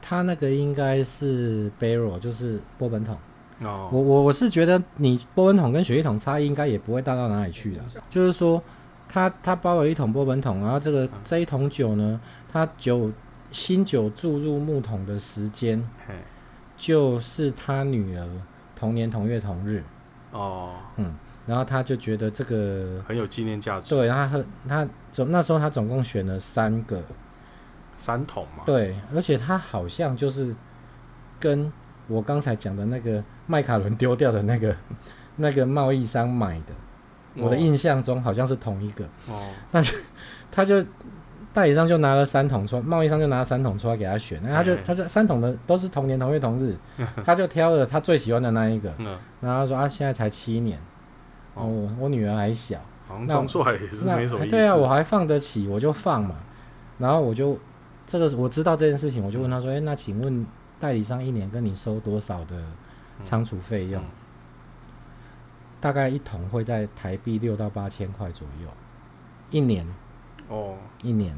[0.00, 3.16] 他那个应该是 barrel，就是波本桶。
[3.62, 7.82] 哦，我我我是觉得你波本桶跟雪莉桶差异应该也不会大到哪里去的。
[8.10, 8.62] 就是说，
[9.08, 13.10] 他他包了一桶波本桶，然后这个这一桶酒呢，他酒
[13.52, 15.78] 新酒注入木桶的时间，
[16.76, 18.26] 就是他女儿
[18.74, 19.82] 同年同月同日。
[20.32, 21.14] 哦，嗯。
[21.44, 23.96] 然后他就觉得这个很有纪念价值。
[23.96, 27.02] 对，然后他他总那时候他总共选了三个
[27.96, 28.62] 三桶嘛。
[28.64, 30.54] 对，而且他好像就是
[31.40, 31.72] 跟
[32.06, 34.76] 我刚才讲的那个麦卡伦丢掉的那个
[35.34, 36.72] 那个贸易商买的，
[37.42, 39.04] 我的印象中好像是同一个。
[39.26, 39.52] 哦。
[39.72, 39.98] 那就
[40.48, 40.84] 他就
[41.52, 46.76] 代理商就拿了三桶出来，贸易商就拿了三桶出来给他选，那他就他就三桶的都是同年同月同日，
[47.24, 48.92] 他就挑了他最喜欢的那一个。
[48.98, 49.18] 嗯。
[49.40, 50.78] 然后他说啊，现在才七年。
[51.54, 54.50] 哦，我我女儿还小，好像装出来也是没什么意思。
[54.50, 56.36] 对啊，我还放得起，我就放嘛。
[56.96, 57.58] 然后我就
[58.06, 60.46] 这个我知道这件事情，我就问他说：“哎、欸，那请问
[60.80, 62.56] 代理商一年跟你收多少的
[63.22, 64.00] 仓储费用？
[64.00, 64.10] 嗯嗯、
[65.78, 68.68] 大概一桶会在台币六到八千块左右，
[69.50, 69.86] 一年。
[70.52, 71.36] 哦，一年。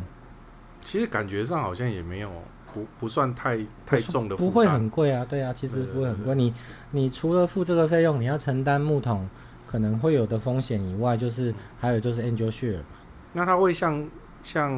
[0.80, 2.30] 其实感觉上好像也没有
[2.72, 5.24] 不不算太太重的不会很贵啊。
[5.24, 6.34] 对啊，其实不会很贵。
[6.34, 6.52] 你
[6.90, 9.28] 你除了付这个费用，你要承担木桶。
[9.66, 12.84] 可能会有的风险以外，就是还有就是 Angel Share 嘛。
[13.32, 14.08] 那他会像
[14.40, 14.70] 像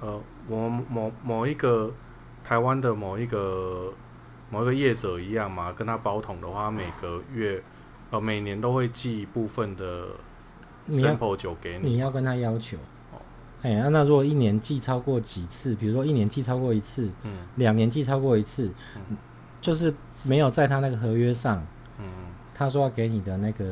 [0.00, 1.92] 呃，某某某一个
[2.42, 3.92] 台湾的某一个
[4.50, 5.72] 某一个业者一样嘛？
[5.72, 7.62] 跟他包桶的话，每个月
[8.10, 10.08] 呃每年都会寄一部分的
[10.90, 11.90] sample 酒给你。
[11.90, 12.76] 你要跟他要求
[13.62, 13.62] 哦。
[13.62, 19.16] 哎，那如果一年寄超过几次，比如说一年寄超过一次，嗯，两年寄超过一次，嗯，
[19.60, 19.92] 就是
[20.22, 21.66] 没有在他那个合约上，
[21.98, 22.06] 嗯。
[22.54, 23.64] 他说要给你的那个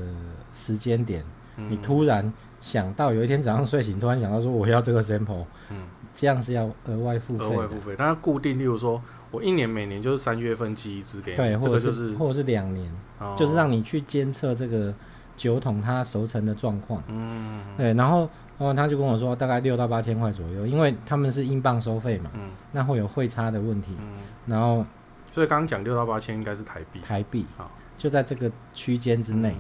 [0.55, 1.25] 时间点，
[1.57, 7.45] 嗯、你突然想到有一天早上睡醒，突然想到说我要这个 sample，嗯，这样是要额外付费。
[7.45, 14.95] 额外付费，但是固定，例如说我一年每年就是三月份寄一支给你，对，或者是、就是、或者是两年，哦、就是让你去监测这个
[15.37, 17.03] 酒桶它熟成的状况。
[17.09, 24.85] 嗯，对，然后然后他就跟我说大概六到八千块左右，因为他们是英镑收费嘛，嗯，那会有汇差的问题，嗯，然后
[25.31, 27.71] 所以刚刚讲六到八千应该是台币，台币啊。
[27.99, 29.57] 就在这个区间之内，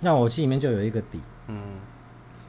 [0.00, 1.20] 那、嗯、我心里面就有一个底。
[1.48, 1.60] 嗯，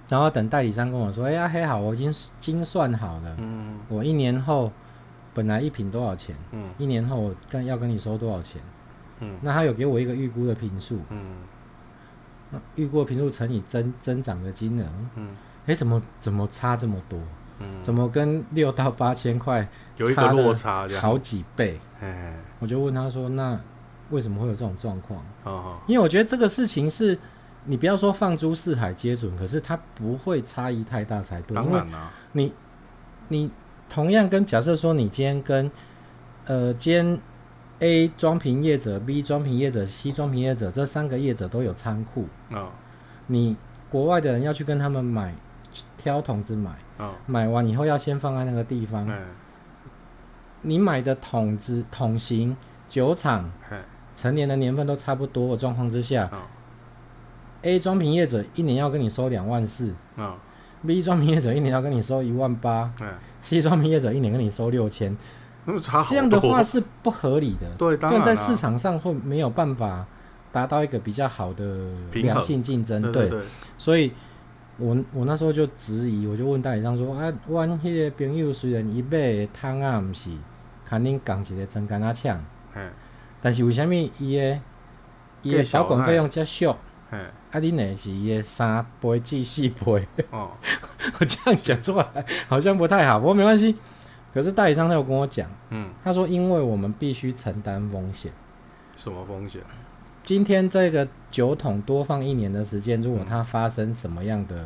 [0.08, 3.36] 然后等代理商跟我说：“哎呀，嘿，好，我已经精算好了。
[3.40, 4.72] 嗯，我一年后
[5.34, 6.34] 本来一瓶多少钱？
[6.52, 8.62] 嗯，一年后我跟要跟你收多少钱？
[9.20, 11.02] 嗯，那他有给我一个预估的坪数。
[11.10, 11.36] 嗯，
[12.76, 14.86] 预估的坪数乘以增增长的金额。
[15.16, 15.36] 嗯，
[15.68, 17.20] 哎，怎么怎么差这么多？
[17.60, 21.80] 嗯，怎么跟六到八千块有一个落差，好几倍？
[22.02, 23.60] 哎，我就问他说：“那？”
[24.12, 25.20] 为什么会有这种状况？
[25.46, 27.18] 哦哦，因为我觉得这个事情是，
[27.64, 31.56] 你不要说放诸四海皆准，可是它不会差异太大才对。
[31.56, 32.54] 当然啦，你
[33.30, 33.50] 你
[33.90, 35.72] 同样跟假设说，你今天跟
[36.46, 37.20] 呃，今天
[37.80, 42.28] A 装瓶业者、B 装瓶业者、C 装瓶业者这三个业者都有仓库。
[42.52, 42.70] 哦，
[43.26, 43.58] 你
[43.90, 45.34] 国外的人要去跟他们买，
[45.98, 46.72] 挑桶子买。
[46.98, 49.08] 哦，买完以后要先放在那个地方。
[49.10, 49.22] 嗯，
[50.62, 52.56] 你买的桶子桶型
[52.88, 53.52] 酒厂。
[54.18, 56.40] 成年的年份都差不多的状况之下，哦
[57.64, 60.36] ，A 装瓶业者一年要跟你收两万四，哦
[60.88, 63.10] ，B 装瓶业者一年要跟你收一万八，嗯
[63.42, 65.14] ，C 装瓶业者一年跟你收六千，
[66.08, 70.06] 这样的话是不合理的，对，当然在市场上会没有办法
[70.54, 71.66] 达到一个比较好的
[72.14, 73.42] 良性竞争，对，对，
[73.78, 74.14] 所以
[74.78, 80.30] 我我那时候就质疑，我就问代理商说啊，我迄个朋友虽然伊买的汤啊，不是
[80.86, 82.38] 肯定讲一个真干那抢，
[82.76, 82.92] 嗯
[83.42, 84.60] 但是为什么伊个
[85.44, 86.76] 伊个小管费用较俗？
[87.10, 87.18] 嘿，
[87.52, 90.08] 啊，你呢是伊三倍至四倍。
[90.32, 90.52] 哦，
[91.20, 93.76] 我这样讲出来好像不太好，不过没关系。
[94.34, 98.32] 可是代理商他有跟我讲，嗯，他说因为我们必须承担风险。
[98.98, 99.62] 什么风险？
[100.26, 104.66] 今天这个酒桶多放一年的时间，如果它发生什么样的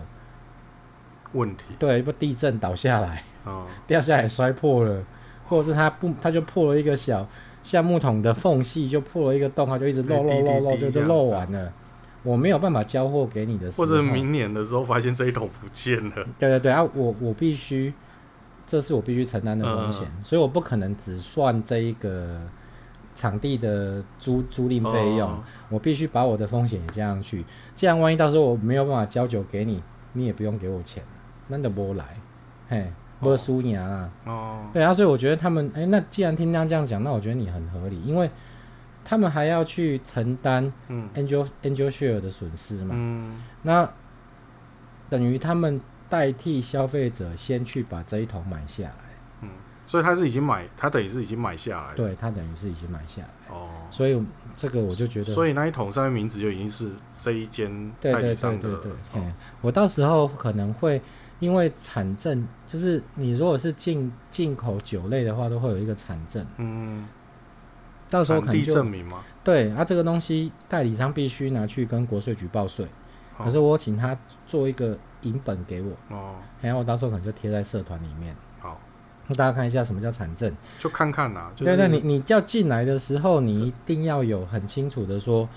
[1.34, 5.04] 问题，对，不地震倒下来，哦， 掉下来摔破了，
[5.50, 7.28] 或者是它不，它就破了一个小
[7.62, 11.72] 橡木桶的缝隙，就破了一个洞，它就一直漏漏漏漏，就就漏完了。
[12.24, 16.16] 我没有办法交货给你的时候，或者明年的时候发现这一桶不见了。
[16.40, 17.94] 对对对啊，我我必须，
[18.66, 22.40] 这是我必须承担的风险，嗯，所以我不可能只算这一个
[23.20, 27.44] 场地的租租赁费用，哦，我必须把我的风险也加上去。
[27.76, 31.04] 这样万一到时候我没有办法交酒给你，你也不用给我钱。
[31.50, 32.06] 那就不来，
[32.70, 34.10] 嘿，不输赢啊。
[34.26, 38.32] 哦，对啊，所以我觉得他们，哎、欸，那既然听他这样讲，那我觉得你很合理，因为
[39.04, 40.72] 他们还要去承担
[41.16, 42.96] angel、嗯、angel share 的损失嘛。
[42.98, 43.92] 嗯，那
[45.10, 49.09] 等于他们代替消费者先去把这一桶买下来。
[49.90, 51.96] 嗯，所以他是已经买，他等于是已经买下来。
[51.96, 53.30] 对，他等于是已经买下来。
[53.50, 54.22] 哦，所以
[54.56, 58.62] 这个我就觉得，所以那一桶上面名字就已经是这一间代理商的。
[58.62, 61.02] 对对对对对，哦、我到时候可能会。
[61.40, 66.46] 因为产证就是你如果是进进口酒类的话，都会有一个产证。
[66.58, 67.08] 嗯，
[68.10, 69.24] 到时候可能就证明吗？
[69.42, 72.86] 对，啊，这个东西代理商必须拿去跟国税局报税。
[73.38, 75.94] 可是我请他做一个影本给我。
[76.10, 76.36] 哦。
[76.60, 78.36] 然后我到时候可能就贴在社团里面。
[79.36, 80.54] 大家看一下什么叫产证？
[80.78, 81.52] 就看看啦。
[81.56, 85.48] 对对，你你要进来的时候，你一定要有很清楚的说，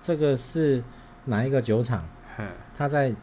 [0.00, 0.82] 这个是
[1.24, 2.04] 哪一个酒厂？
[2.76, 3.14] 它在。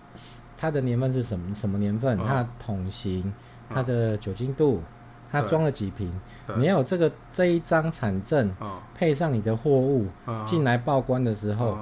[0.55, 2.17] 它的年份是什么什么年份？
[2.19, 3.33] 它的桶型，
[3.69, 4.81] 它的酒精度，
[5.29, 6.09] 它装了几瓶？
[6.55, 8.49] 你要有这个这一张产证，
[8.95, 10.07] 配上你的货物
[10.45, 11.77] 进来报关的时候，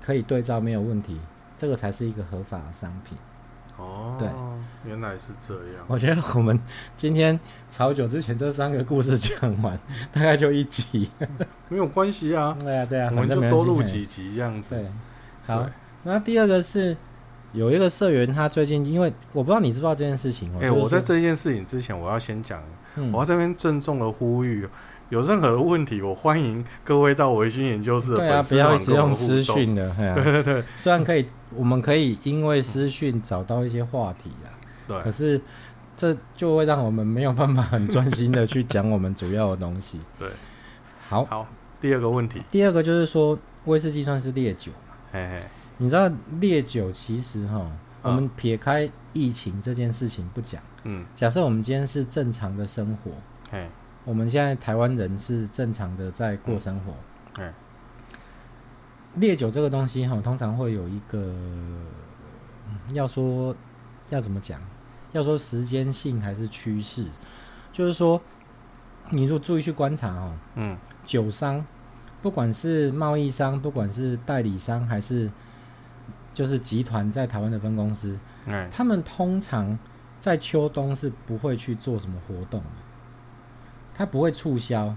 [0.00, 1.18] 可以对照没有问题，
[1.56, 3.18] 这个才是一个合法的商品。
[3.76, 4.28] 哦，对，
[4.84, 5.84] 原来是这样。
[5.86, 6.58] 我觉得我们
[6.96, 7.38] 今天
[7.70, 9.78] 炒酒之前这三个故事讲完，
[10.12, 11.10] 大概就一集，
[11.68, 12.56] 没有关系啊。
[12.60, 14.74] 对啊，对啊，我们就多录几集这样子。
[14.74, 14.86] 对，
[15.46, 15.66] 好，
[16.02, 16.96] 那第二个是。
[17.52, 20.52] 有一个社员，他最近因为我不知道你知不知道这件事情。
[20.56, 22.60] 哎、欸，我在这件事情之前，我要先讲，
[22.96, 24.68] 嗯、我要这边郑重的呼吁，
[25.14, 30.64] 有任何问题，我欢迎各位到维新研究室的对啊，不要一直用私讯的，对，啊、对对对。
[30.76, 31.24] 虽然可以，
[31.54, 34.50] 我们可以因为私讯找到一些话题啊，
[34.88, 35.40] 对，可是
[35.96, 40.00] 这就会让我们没有办法很专心的去讲我们主要的东西。
[40.18, 40.28] 对，
[41.08, 41.46] 好，好，
[41.80, 44.96] 第二个问题，第二个就是说，威士忌算是烈酒嘛？
[45.12, 45.46] 嘿嘿。
[45.78, 47.64] 你知道烈酒其实哈，
[48.02, 53.12] 我们撇开疫情这件事情不讲，嗯，假设我们今天是正常的生活，
[53.48, 53.68] 嘿，
[54.04, 56.92] 我们现在台湾人是正常的在过生活，
[57.38, 57.52] 嗯，
[59.14, 61.34] 烈酒这个东西哈，通常会有一个，
[62.92, 63.56] 要说
[64.10, 64.60] 要怎么讲，
[65.12, 67.06] 要说时间性还是趋势，
[67.72, 68.20] 就是说，
[69.10, 71.64] 你如果注意去观察哦，嗯，酒商，
[72.20, 75.30] 不管是贸易商，不管是代理商，还是
[76.34, 79.78] 就是集团在台湾的分公司，嗯，他们通常
[80.20, 82.66] 在秋冬是不会去做什么活动的，
[83.94, 84.94] 他不会促销，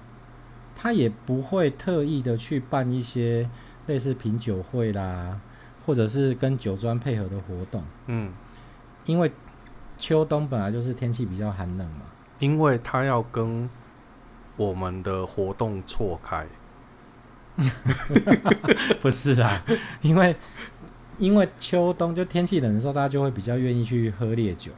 [0.76, 3.50] 他也不会特意的去办一些
[3.86, 5.40] 类似品酒会啦，
[5.86, 8.34] 或者是跟酒庄配合的活动，嗯，
[9.06, 9.32] 因为
[9.98, 12.02] 秋冬本来就是天气比较寒冷嘛，
[12.40, 13.70] 因为他要跟
[14.56, 16.48] 我们的活动错开，
[19.00, 19.64] 不是啦，
[20.02, 20.36] 因为。
[21.20, 24.72] 因为秋冬就天气冷的时候，大家就会比较愿意去喝烈酒，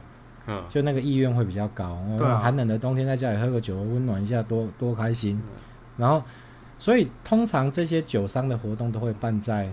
[0.46, 1.98] 嗯，就那个意愿会比较高。
[2.18, 5.40] 对啊，寒冷的冬天在家里喝个酒，温暖一下，多多开心。
[5.96, 6.22] 然后，
[6.78, 9.72] 所以通常这些酒商的活动都会办在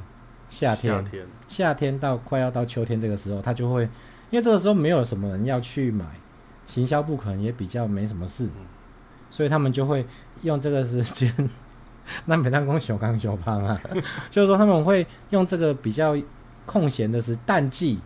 [0.49, 3.83] 夏天，夏天，夏天到快要到秋天这个时候，他就会，
[4.29, 6.05] 因为这个时候没有什么人要去买，
[6.65, 8.49] 行销部可能也比较没什么事，
[9.31, 10.05] 所以他们就会
[10.43, 11.33] 用这个时间，
[12.25, 13.81] 那每当公小康小胖啊，
[14.29, 16.17] 就是说他们会用这个比较。
[16.67, 17.97] 空闲的是淡季，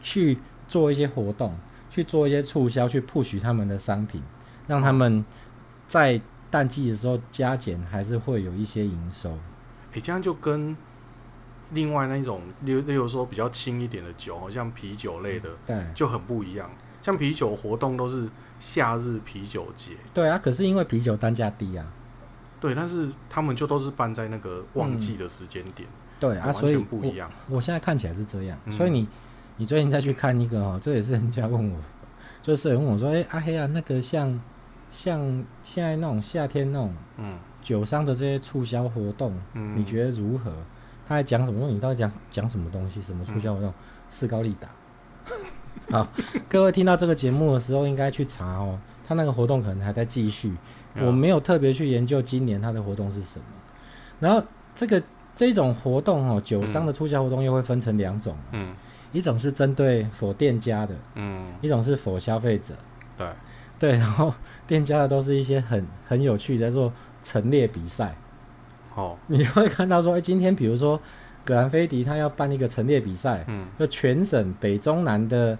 [0.00, 1.52] 去做一些活动，
[1.90, 4.22] 去做一些促销，去 push 他们的商品，
[4.66, 5.24] 让他们
[5.88, 9.38] 在淡季的时候加减还是会有一些营收。
[9.92, 10.76] 诶，这样就跟
[11.72, 16.70] 另外那种，例例如说比较轻一点的酒，好像啤酒类的，对，就很不一样。
[17.02, 21.86] 像啤酒活动都是夏日啤酒节，对啊，可是因为啤酒单价低啊，
[22.60, 25.88] 对，但是他们就都是办在那个旺季的时间点。
[25.88, 27.30] 嗯对啊，所以不一样。
[27.48, 29.08] 我现在看起来是这样，嗯、所以你
[29.60, 31.76] 你最近再去看一个哦，这也是人家问我，
[32.42, 34.40] 就是有人问我说，哎、欸，阿黑啊，那个像
[34.88, 35.20] 像
[35.62, 40.50] 现在那种夏天那种嗯酒商的这些促销活动，嗯，你觉得如何？
[41.06, 41.68] 他还讲什么？
[41.68, 43.02] 你到底讲讲什么东西？
[43.02, 43.70] 什么促销活动？
[44.08, 44.66] 势高利达。
[45.92, 46.08] 好，
[46.48, 48.78] 各位听到这个节目的时候，应该去查哦。
[49.06, 50.56] 他那个活动可能还在继续，
[50.96, 53.44] 我没有特别去研究今年他的活动是什么。
[54.20, 54.42] 然后
[54.74, 55.02] 这个
[55.34, 58.34] 这种活动哦，酒商的促销活动又会分成两种。
[58.52, 58.74] 嗯，
[59.12, 62.74] 一种是针对否店家的，嗯，一种是否消费者。
[63.18, 63.26] 对
[63.78, 64.32] 对，然后
[64.66, 66.92] 店家的都是一些很很有趣的，在做
[67.22, 68.14] 陈列比赛。
[68.94, 71.00] 哦， 你会看到说，哎，今天比如说
[71.44, 75.58] 葛兰菲迪他要办一个陈列比赛，嗯，就全省北中南的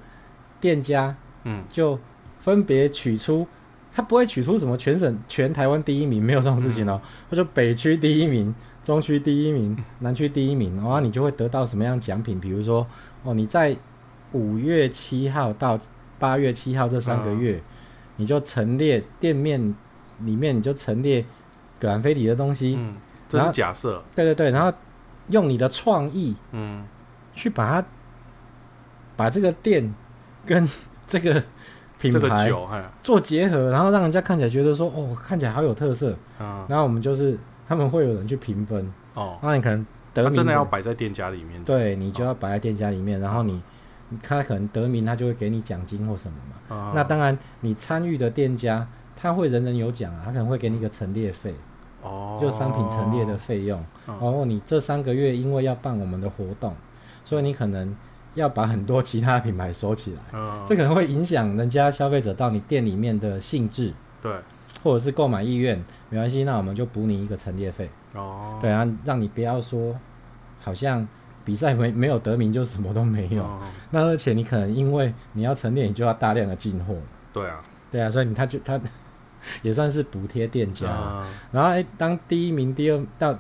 [0.60, 1.98] 店家，嗯，就
[2.38, 3.46] 分别取出，
[3.92, 7.00] 他不会取出什么全省全台湾第一名，没有这种事情哦。
[7.28, 12.38] 他说北区第一名，中区第一名，南区第一名，然后你就会得到什么样奖品？
[12.38, 12.86] 比如说，
[13.22, 13.76] 哦，你在
[14.32, 15.78] 五月七号到
[16.18, 17.62] 八月七号这三个月，嗯、
[18.16, 19.74] 你就陈列店面
[20.20, 21.24] 里面，你就陈列
[21.78, 22.76] 葛兰菲迪的东西。
[22.78, 22.96] 嗯，
[23.28, 24.02] 这是假设。
[24.14, 24.72] 对对对，然后
[25.28, 26.84] 用你的创意，嗯，
[27.34, 27.88] 去把它
[29.16, 29.92] 把这个店。
[30.46, 30.66] 跟
[31.06, 31.34] 这个
[31.98, 32.50] 品牌
[33.02, 36.16] 做结合，然后让人家看起来觉得说，哦，看起来好有特色。
[36.40, 38.90] 嗯，然后我们就是他们会有人去评分。
[39.12, 41.62] 哦，那你可能得名，真的要摆在店家里面。
[41.64, 43.60] 对，你就要摆在店家里面，然后你，
[44.22, 46.92] 他可能得名，他就会给你奖金或什么嘛。
[46.94, 48.86] 那当然，你参与的店家
[49.16, 51.54] 他会人人有奖啊，他可能会给你一个陈列费。
[52.02, 53.84] 哦，就商品陈列的费用。
[54.06, 56.74] 然后你这三个月因为要办我们的活动，
[57.24, 57.96] 所以你可能。
[58.34, 63.92] 要把很多其他品牌收起来，嗯，这可能会影响人家消费者到你店里面的兴致，
[64.22, 64.32] 对，
[64.84, 65.76] 或者是购买意愿，
[66.10, 69.94] 没关系，那我们就补你一个陈列费，哦，对啊，让你不要说
[70.60, 71.06] 好像
[71.44, 76.94] 比赛没 没有得名就什么都没有，哦，那而且你可能因为你要陈列，你就要大量的进货，
[77.32, 78.80] 对啊，对啊，所以你他就他
[79.62, 83.36] 也算是补贴店家，嗯，然后哎，当第一名、第二到。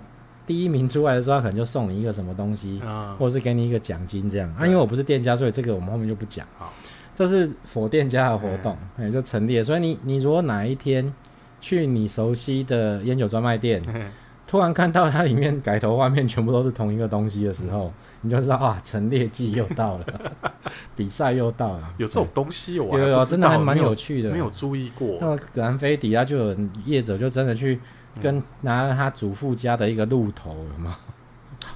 [0.46, 4.52] 第一名出来的时候，他可能就送你一个什么东西，嗯、或者是给你一个奖金这样。
[4.58, 4.66] 啊。
[4.66, 6.44] 因为我不是店家，所以这个我们后面就不讲。
[6.58, 6.72] 好，
[7.14, 9.62] 这是佛店家的活动，也、嗯、就陈列。
[9.62, 11.14] 所以你你如果哪一天
[11.60, 14.10] 去你熟悉的烟酒专卖店，嗯、
[14.50, 17.92] 突然看到它里面改头换面全部都是同一个东西的时候，嗯、
[18.22, 20.06] 你就知道啊，陈列季又到了，
[20.96, 21.94] 比赛又到了。
[21.98, 25.18] 有这种东西，我有有真的还蛮有趣的，没有注意过。
[25.20, 27.78] 那葛兰菲迪啊，就有业者就真的去。
[28.20, 30.98] 跟拿了他祖父家的一个鹿头，有吗？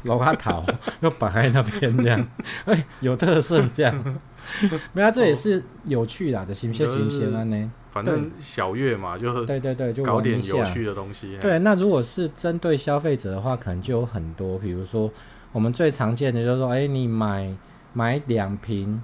[0.02, 0.64] 老阿桃
[0.98, 2.26] 又摆在那边这样，
[2.66, 4.20] 哎、欸，有特色这样。
[4.92, 7.72] 没有、啊，这也是有趣的，的新鲜新鲜啊呢。
[7.90, 11.38] 反正小月嘛，就对对对，就搞点有趣的东西。
[11.40, 15.08] 对，那如果是针对消费者的话，可能就有很多，比如说
[15.52, 17.54] 我们最常见的就是说，哎、欸，你买
[17.92, 19.00] 买两瓶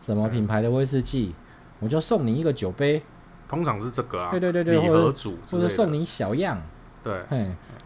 [0.00, 1.34] 什么品牌的威士忌，
[1.80, 3.02] 我就送你一个酒杯。
[3.48, 6.62] 通常是这个啊，对对对对，礼盒组或者送你小样，
[7.02, 7.14] 对，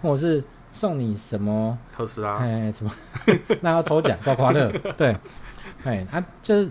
[0.03, 0.43] 或者是
[0.73, 2.91] 送你什么特斯拉，哎，什么，
[3.63, 5.17] 那要抽奖刮刮乐，对，
[5.85, 6.71] 哎，啊，就是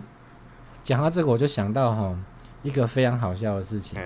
[0.83, 2.15] 讲到这个，我就想到哈
[2.63, 3.99] 一个非常好笑的事情，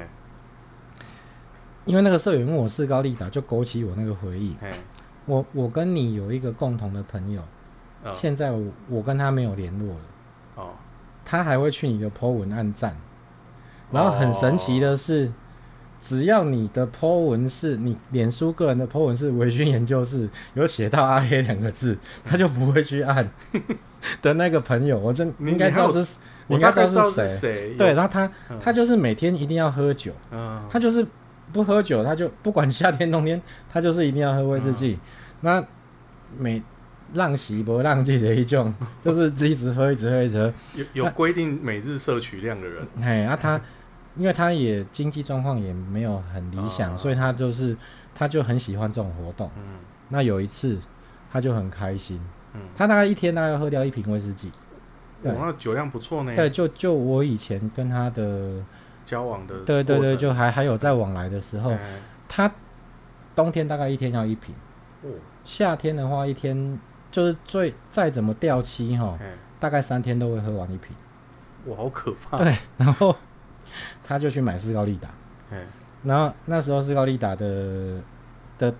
[1.85, 4.55] 因为那个社员问我是高利达，就勾起我那个回忆，
[5.25, 7.41] 我我跟你有一个共同的朋友，
[8.13, 10.01] 现在我我跟他没有联络了，
[10.55, 10.69] 哦，
[11.23, 12.95] 他还会去你的 po 文按赞。
[13.91, 15.31] 然后很神奇的是，
[16.01, 23.29] 只要你的 po 文是你脸书个人的 po 文是微醺研究室有写到阿黑两个字，他就不会去按
[24.23, 26.17] 的那个朋友，我真应该知道是，
[26.47, 27.73] 你应该知道是谁。
[27.77, 30.11] 对，然后他他就是每天一定要喝酒，
[30.69, 31.05] 他就是
[31.51, 33.41] 不喝酒，他就不管夏天冬天，
[33.71, 34.99] 他就是一定要喝威士忌。
[35.41, 35.63] 那
[36.37, 36.61] 每
[37.13, 38.73] 浪袭不浪迹的一种，
[39.03, 40.53] 就是一直喝一直喝一直喝。
[40.73, 43.59] 有有规定每日摄取量的人，哎，啊他。
[44.17, 47.75] 因为他也经济状况也没有很理想，哦、所以他就是
[48.15, 49.51] 他就很喜欢这种活动。
[49.57, 50.79] 嗯，那有一次
[51.29, 52.17] 他就很开心。
[52.53, 54.49] 嗯，他大概一天大概要喝掉一瓶威士忌。
[55.23, 56.35] 哇，那酒量不错呢。
[56.35, 58.63] 对，就就我以前跟他的
[59.05, 61.79] 交往的，对对对，就还还有在往来的时候，嗯、
[62.27, 62.51] 他
[63.35, 64.53] 冬天大概一天要一瓶。
[65.03, 65.09] 哦，
[65.43, 66.79] 夏天的话一天
[67.11, 69.27] 就是最再怎么掉漆哈，嗯、
[69.59, 70.95] 大概三天都会喝完一瓶。
[71.65, 72.37] 哇，好可怕。
[72.37, 73.15] 对， 然后。
[74.01, 75.09] 他就去买斯高利达，
[76.03, 77.99] 然后那时候斯高利达的
[78.57, 78.73] 的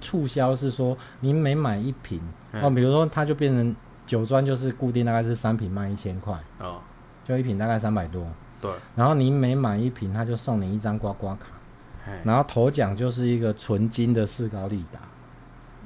[0.00, 2.18] 促销是说，你每买一瓶
[2.52, 3.76] 哦，比如说他就变成
[4.06, 6.80] 酒庄就是固定大概是三瓶卖一千块哦，
[7.26, 8.26] 就一瓶大概三百多，
[8.60, 11.46] 对，然后你每买一瓶他就送你一张刮刮卡，
[12.24, 15.00] 然后头奖就是一个纯金的士高利达，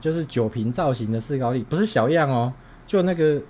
[0.01, 2.53] 就是酒瓶造型的士高利，不是小样哦，
[2.87, 3.41] 就那个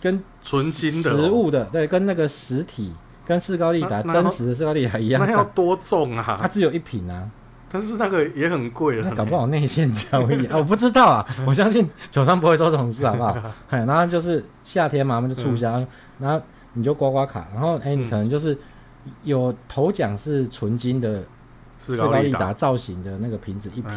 [0.00, 2.94] 跟纯金的实物的，对，跟那个实体。
[3.26, 6.38] 跟士高利达真实的士高利达一样，那要多重啊？
[6.40, 7.28] 它只有一瓶啊，
[7.68, 11.26] 但是那个也很贵那搞不好内线交易啊， 我不知道啊。
[11.44, 13.36] 我相信酒商不会做这种事，好不好？
[13.68, 15.88] 哎，然后就是夏天嘛，我们就促销，嗯、
[16.20, 16.40] 然后
[16.74, 18.56] 你就刮刮卡，然后哎，你可能就是
[19.24, 21.24] 有头奖是纯金的
[21.76, 23.90] 士高利达造型的那个瓶子一瓶，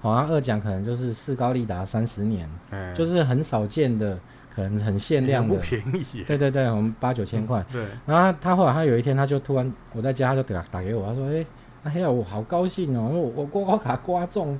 [0.00, 4.16] 好、哎，然后二奖可能就是士高利达三十年，哎、就是很少见的，
[4.54, 6.22] 可能很限量的，不便宜。
[6.26, 7.64] 对对对，我们八九千块。
[7.72, 7.84] 对。
[8.06, 11.44] 然后他，他后来他有一天他就突然我在家他就打打给我，他说哎。
[11.82, 13.10] 哎呀，我好高兴哦！
[13.10, 14.58] 我我刮刮卡刮中，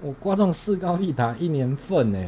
[0.00, 2.18] 我刮中四高利达一年份呢。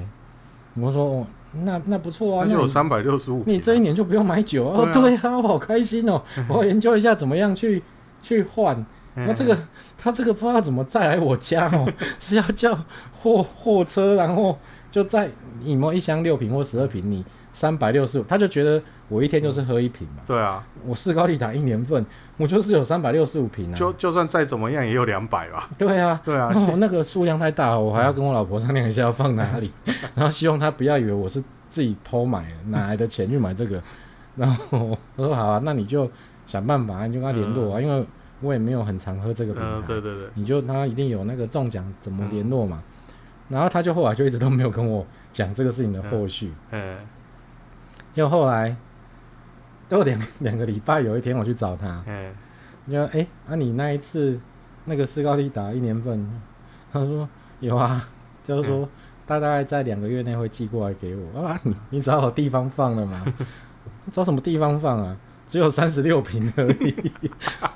[0.75, 1.27] 我说哦，
[1.65, 3.43] 那那不错啊，那就有三百六十五。
[3.47, 4.87] 你这一年就不用买酒哦。
[4.93, 6.21] 对啊，我好开心哦！
[6.51, 7.83] 我要研究一下怎么样去
[8.23, 8.85] 去换。
[9.15, 9.57] 那这个
[9.97, 12.79] 他这个不知道怎么再来我家哦， 是要叫
[13.19, 14.59] 货货车，然后
[14.91, 15.31] 就载
[15.63, 17.25] 你摸一箱六瓶或十二瓶，你
[17.55, 20.23] 三百六十五，他就觉得我一天就是喝一瓶嘛。
[20.27, 22.05] 对啊，我四高利达一年份。
[22.39, 25.69] 我就是有三百六十五瓶啊，就就算再怎么样也有两百吧。
[25.79, 33.83] 对啊， 对啊，哦、那个数量太大，我还要跟我老婆商量一下要放哪里， 嗯、然后希望她不要以为我是自己偷买，哪来的钱去买这个。
[34.37, 36.11] 然后我说好啊，那你就
[36.47, 38.07] 想办法，你就跟他联络啊，嗯、因为
[38.43, 39.69] 我也没有很常喝这个品牌。
[39.69, 42.83] 嗯，对对对，你就他一定有那个中奖，怎么联络嘛？
[43.09, 43.13] 嗯、
[43.49, 46.53] 然后他就后来就一直都没有跟我讲这个事情的后续。
[46.71, 46.99] 嗯，
[48.13, 48.77] 就后来。
[49.89, 52.33] 都两两个礼拜，有一天我去找他，嗯，
[52.87, 54.39] 你说哎，那、啊、你那一次
[54.85, 56.29] 那个斯高利达一年份，
[56.93, 57.29] 他说
[57.61, 58.09] 有啊，
[58.43, 58.89] 就是说
[59.27, 61.59] 他大概在两个月内会寄过来给我啊。
[61.63, 63.25] 你你找好地方放了吗？
[64.11, 65.17] 找什么地方放啊？
[65.47, 66.95] 只有三十六瓶而已。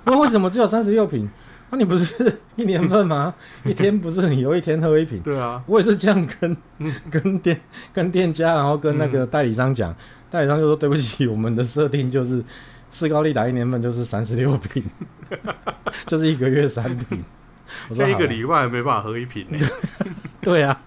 [0.05, 1.29] 那为什么只有三十六瓶？
[1.71, 3.33] 那、啊、你不是一年份吗？
[3.65, 5.21] 一天不是你有一天喝一瓶？
[5.23, 6.57] 对啊，我也是这样跟
[7.09, 7.61] 跟店
[7.93, 9.95] 跟店家，然后跟那个代理商讲。
[10.31, 12.43] 代理商就说：“对不起，我们的设定就是
[12.91, 14.83] 士高利达一年份就是三十六瓶，
[16.07, 17.25] 就是一个月三瓶。
[17.89, 19.59] 我说一个礼拜没办法喝一瓶呢。
[20.41, 20.81] 对啊，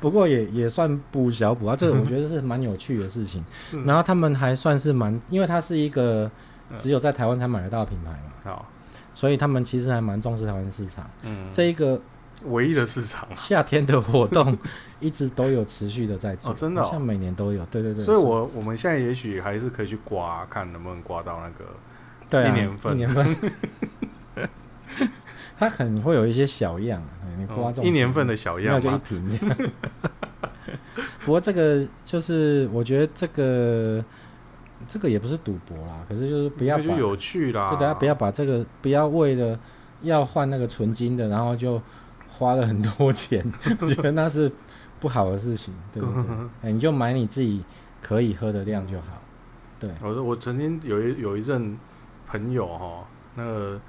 [0.00, 1.74] 不过也也算补小补啊。
[1.74, 3.44] 这个我觉得是蛮有趣的事情。
[3.84, 6.30] 然后他们还算是蛮，因为它是一个
[6.76, 8.68] 只有在台湾才买得到的品牌嘛，好，
[9.14, 11.08] 所以他们其实还蛮重视台湾市场。
[11.22, 12.00] 嗯，这一个。”
[12.44, 14.56] 唯一的市场，夏天的活动
[15.00, 18.04] 一直都有持续的在做，哦，真的，像每年都有，对对对。
[18.04, 21.64] 所以，我我们现在也许还是可以去刮，看能不能刮到那个
[22.30, 23.36] 对一年份，一年份。
[25.58, 27.02] 它可能会有一些小样，
[27.38, 29.38] 你刮中一年份的小样，那就一瓶。
[31.24, 34.04] 不过这个就是，我觉得这个
[34.86, 39.58] 这个也不是赌博啦，可是就是不要就有趣啦，对，大家不要把这个不要为了
[40.02, 41.80] 要换那个纯金的，然后就。
[42.38, 43.44] 花了很多钱，
[43.80, 44.50] 我觉得那是
[45.00, 46.22] 不好的事情，对不对？
[46.62, 47.64] 哎、欸，你就买你自己
[48.02, 49.22] 可以喝的量就好。
[49.80, 51.76] 对，我说我曾经有一有一任
[52.26, 53.80] 朋友哈，那个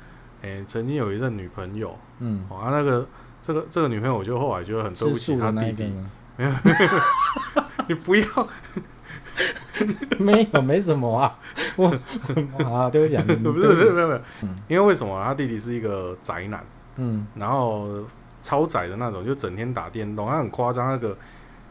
[0.41, 3.05] 哎、欸，曾经有一任女朋友，嗯，啊，那个
[3.41, 5.93] 这个这个女朋友，我就后来觉得很对不起她弟弟，
[6.37, 6.51] 没有，
[7.87, 8.47] 你不要，
[10.19, 11.37] 没有，没什么啊，
[11.75, 11.87] 我
[12.63, 14.21] 啊，对不起，不是不是没有没有，
[14.67, 17.87] 因为为什么他弟弟是一个宅男，嗯，然后。
[18.47, 20.87] 超窄的那种，就整天打电动，他很夸张。
[20.87, 21.09] 那个，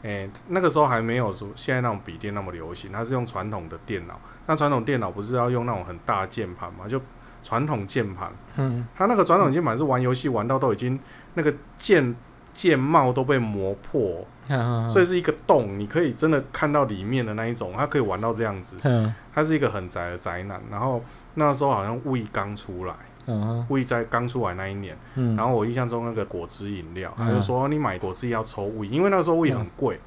[0.02, 4.20] 诶、欸，那个时候还没有说现在那种笔电那么流行，他是用传统的电脑。
[4.44, 6.86] 那传统电脑不是要用那种很大键盘嘛？
[6.86, 7.00] 就
[7.42, 8.30] 传统键盘。
[8.56, 8.86] 嗯。
[8.94, 11.00] 他那个传统键盘是玩游戏玩到都已经
[11.32, 12.14] 那个键
[12.52, 17.72] 键帽都被磨破，嗯、所以是一个洞，你可以真的看到里面的那一种。
[17.74, 18.76] 他可以玩到这样子。
[18.82, 19.14] 嗯。
[19.34, 20.60] 他是一个很宅的宅男。
[20.70, 21.02] 然后
[21.36, 22.94] 那时候好像 Wii 刚出来。
[23.26, 30.00] 嗯，Wii 在刚出来那一年，嗯，然后我印象中那个果汁饮料，他就说你买果汁要抽 Wii，因为那时候 Wii 很贵，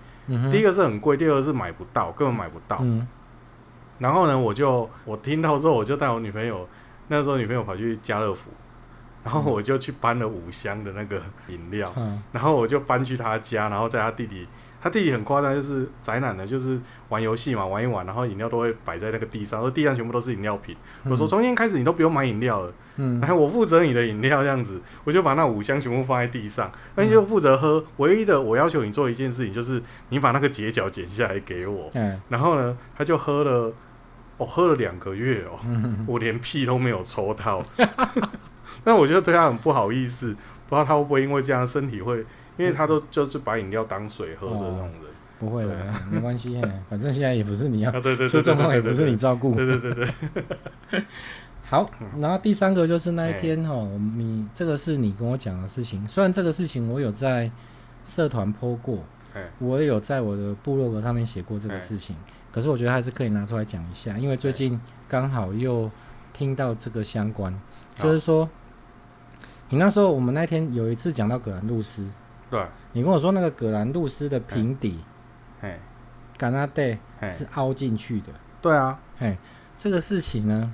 [0.51, 2.81] 第一个是很贵，第二个是买不到，根本买不到。
[3.99, 6.65] 然后呢，我就我听到之后，我就带我女朋友，
[7.09, 8.49] 那时候女朋友跑去家乐福，
[9.23, 11.93] 然后我就去搬了五箱的那个饮料，
[12.31, 14.47] 然后我就搬去他家，然后在他弟弟。
[14.81, 20.73] 他弟弟很夸张，就是宅男的，就是玩游戏嘛，玩一玩，然后饮料都会摆在那个地上，说地上全部都是饮料瓶。
[21.03, 27.83] 嗯、我说从今天开始你都不用买饮料了，嗯，然后我负责你的饮料这样子，我就把那五箱全部放在地上，那你就负责喝。
[27.97, 31.89] 唯一的我要求你做一件事情，就是你把那个结角剪下来给我。
[31.95, 33.73] 嗯，然后呢，他就喝了，
[34.37, 37.61] 我、哦、喝了两个月哦，嗯、我连屁都没有抽到。
[38.83, 40.33] 但我觉得对他很不好意思，
[40.67, 42.25] 不知道他会不会因为这样身体会。
[42.57, 47.91] 因为他都就是把饮料当水喝的那种人，哦、不会的，没关系， 反正现在也不是你要，
[48.27, 51.03] 出状况也不是你照顾，对对对对。
[51.63, 51.89] 好，
[52.19, 57.49] 然后第三个就是那一天哦，你这个是你跟我讲的事情，虽然这个事情我有在
[58.03, 58.99] 社团 po 过，
[59.59, 62.13] 我也有在我的部落格上面写过这个事情，
[62.51, 65.89] 可是我觉得还是可以拿出来讲一下，因为最近刚好又
[66.33, 67.57] 听到这个相关，
[67.99, 68.49] 就是说。
[69.71, 72.03] 你那时候我们那天有一次讲到葛兰露丝，
[72.49, 72.59] 对，
[72.93, 74.99] 你跟我说那个葛兰露丝的平底，
[75.61, 75.79] 哎，
[76.39, 76.97] 甘纳戴
[77.31, 78.29] 是凹进去的。
[78.63, 79.37] 对啊，哎，
[79.77, 80.73] 这个事情呢，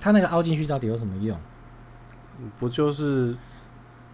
[0.00, 1.38] 它那个凹进去到底有什么用？
[2.58, 3.36] 不就是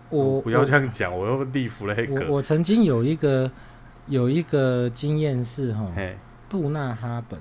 [0.09, 2.37] 我不要这样讲，我又立服了黑我。
[2.37, 3.49] 我曾经有一个
[4.09, 5.89] 有一个经验是哈，
[6.49, 7.41] 布纳哈本，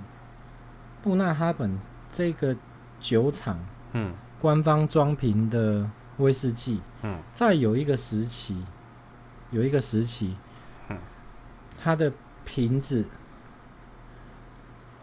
[1.02, 1.80] 布纳哈本
[2.12, 2.56] 这个
[3.00, 3.58] 酒厂，
[3.94, 4.14] 嗯，
[4.44, 5.90] 官方装瓶的。
[6.18, 8.56] 威士忌，嗯，再有一个时期，
[9.50, 10.36] 有一个时期，
[10.90, 10.98] 嗯，
[11.82, 12.14] 它的
[12.46, 13.04] 瓶子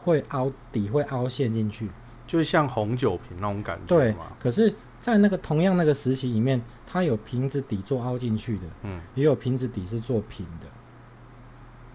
[0.05, 1.91] 会凹底，会凹陷进去，
[2.29, 3.87] 就像红酒瓶那种感觉。
[3.87, 10.67] 对，可是，在那个同样那个时期里面，它有瓶子底做凹进去的，嗯，也有瓶子底是做平的，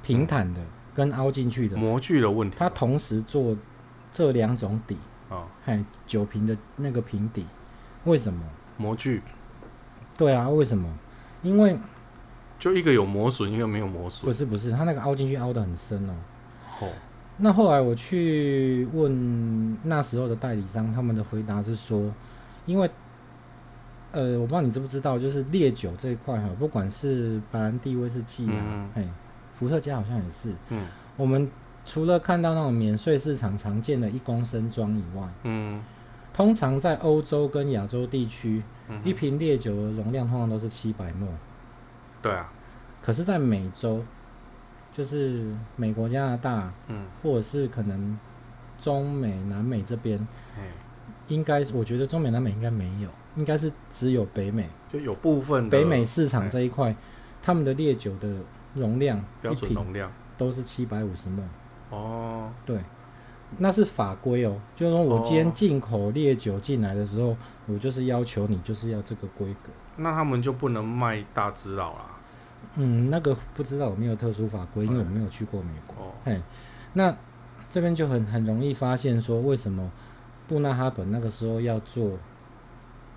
[0.03, 0.59] 平坦的
[0.93, 2.57] 跟凹进去的模具的问题。
[2.59, 3.55] 它同时做
[4.11, 4.97] 这两种底，
[5.29, 7.45] 哦，还酒瓶的那个瓶底，
[8.03, 8.43] 为什么？
[8.77, 9.21] 模具，
[10.17, 10.87] 对啊，为什么？
[11.41, 11.77] 因为
[12.59, 14.25] 就一个有磨损，一个没有磨损。
[14.25, 16.13] 不是不是，它那个凹进去凹的很深哦。
[16.81, 16.89] 哦。
[17.37, 22.13] 那后来我去问那时候的代理商，他们的回答是说，
[22.65, 22.89] 因为
[24.11, 29.13] 呃，我不知道你知不知道，就是烈酒这一块哈，不管是白兰地、威士忌啊，哎、嗯，
[29.59, 30.53] 伏特加好像也是。
[30.69, 30.85] 嗯。
[31.17, 31.49] 我们
[31.85, 35.83] 除了看到那种免税市场常见的一公升装以外，嗯。
[36.33, 41.27] 通常在欧洲跟亚洲地区，嗯、一瓶烈酒的容量通常都是七百 ml。
[42.21, 42.51] 对啊，
[43.01, 44.03] 可是，在美洲，
[44.93, 48.19] 就是美国、加拿大，嗯，或者是可能
[48.77, 50.19] 中美、南美这边，
[50.57, 50.63] 嗯、
[51.29, 53.07] 应该我觉得中美、南美应该没有，
[53.37, 56.93] 应该是只有北美，就有部分北美市场这一块，
[57.41, 58.27] 他们的烈酒的
[58.73, 60.11] 容量标准容量。
[60.37, 61.43] 都是七百五十 ml。
[61.89, 62.79] 哦，对。
[63.57, 69.69] 那是法规哦，就是说我今天进口烈酒进来的时候，哦，我就是要求你就是要这个规格。
[69.97, 72.05] 那他们就不能卖大只佬啦？
[72.75, 76.07] 嗯，那个不知道有没有特殊法规，因为我没有去过美国。
[76.07, 76.41] 哦，嘿，
[76.93, 77.15] 那
[77.69, 79.89] 这边就很很容易发现说，为什么
[80.47, 82.17] 布纳哈本那个时候要做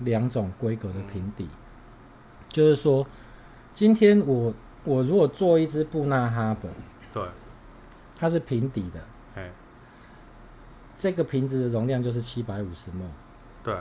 [0.01, 1.45] 两种规格的瓶底？
[1.45, 1.51] 嗯，
[2.49, 3.05] 就是说，
[3.75, 4.55] 今天我
[4.85, 6.71] 我如果做一支布纳哈本，
[7.12, 7.23] 对，
[8.19, 9.01] 它是平底的，
[9.37, 9.51] 哎。
[11.01, 13.05] 这个瓶子的容量就是七百五十 ml，
[13.62, 13.73] 对，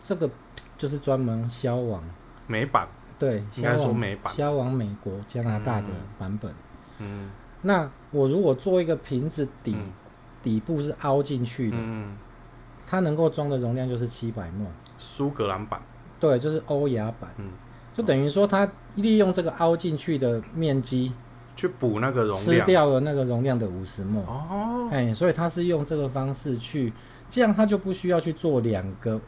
[0.00, 0.30] 这个
[0.78, 2.00] 就是专门销往
[2.46, 2.86] 美版，
[3.18, 5.88] 对，应该说美版，销往美国、加拿大的
[6.20, 6.54] 版本。
[6.98, 7.28] 嗯，
[7.62, 9.90] 那我如果做一个瓶子底，嗯、
[10.40, 12.16] 底部是凹进去的，嗯，
[12.86, 14.66] 它能够装的容量就是七百 ml，
[14.96, 15.82] 苏格兰版，
[16.20, 17.50] 对，就是欧亚版，嗯，
[17.96, 21.12] 就等于说它利用这个凹进去的面积。
[21.62, 26.92] 去补那个容量，吃掉了那个容量的五十 ml 哦，哎，所以他是用这个方式去，
[27.28, 29.20] 这样他就不需要去做两个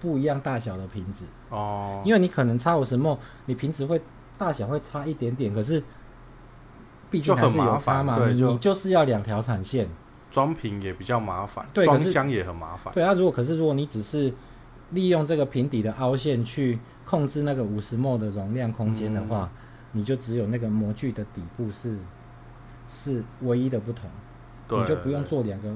[0.00, 1.26] 不一样大小的瓶子。
[1.48, 3.16] 哦，因为你可能差五十 ml，
[3.46, 4.00] 你瓶子会
[4.36, 5.80] 大小会差一点点，可是
[7.08, 9.86] 毕竟还是有差嘛，你你就是要两条产线，
[10.28, 14.34] 装瓶也比较麻烦，对，装箱也很麻烦，对啊，如果可是如果你只是
[14.90, 19.48] 利用这个瓶底的凹陷去控制那个五十 ml 的容量空间的话。
[19.54, 19.56] 嗯
[19.92, 21.96] 你就只有那个模具的底部是
[22.88, 24.08] 是唯一的不同，
[24.68, 25.68] 你就不用做两个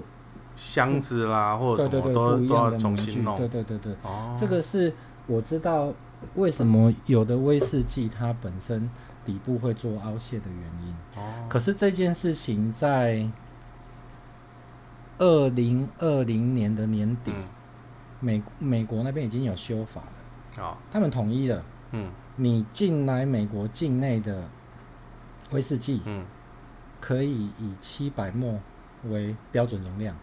[0.55, 3.93] 箱子啦，或者什么对对对都不一样的模具，对对对对。
[4.03, 4.93] 哦，这个是
[5.27, 5.93] 我知道
[6.35, 8.89] 为什么有的威士忌它本身
[9.25, 10.95] 底部会做凹陷的原因。
[11.17, 13.29] 哦，可是这件事情在
[15.19, 17.45] 二零二零年的年底，嗯、
[18.21, 22.09] 美美国那边已经有修法了，哦，他们统一了，嗯。
[22.37, 24.45] 你进来美国境内的
[25.51, 26.24] 威士忌，嗯，
[27.01, 28.57] 可以以七百 ml
[29.09, 30.16] 为标准容量。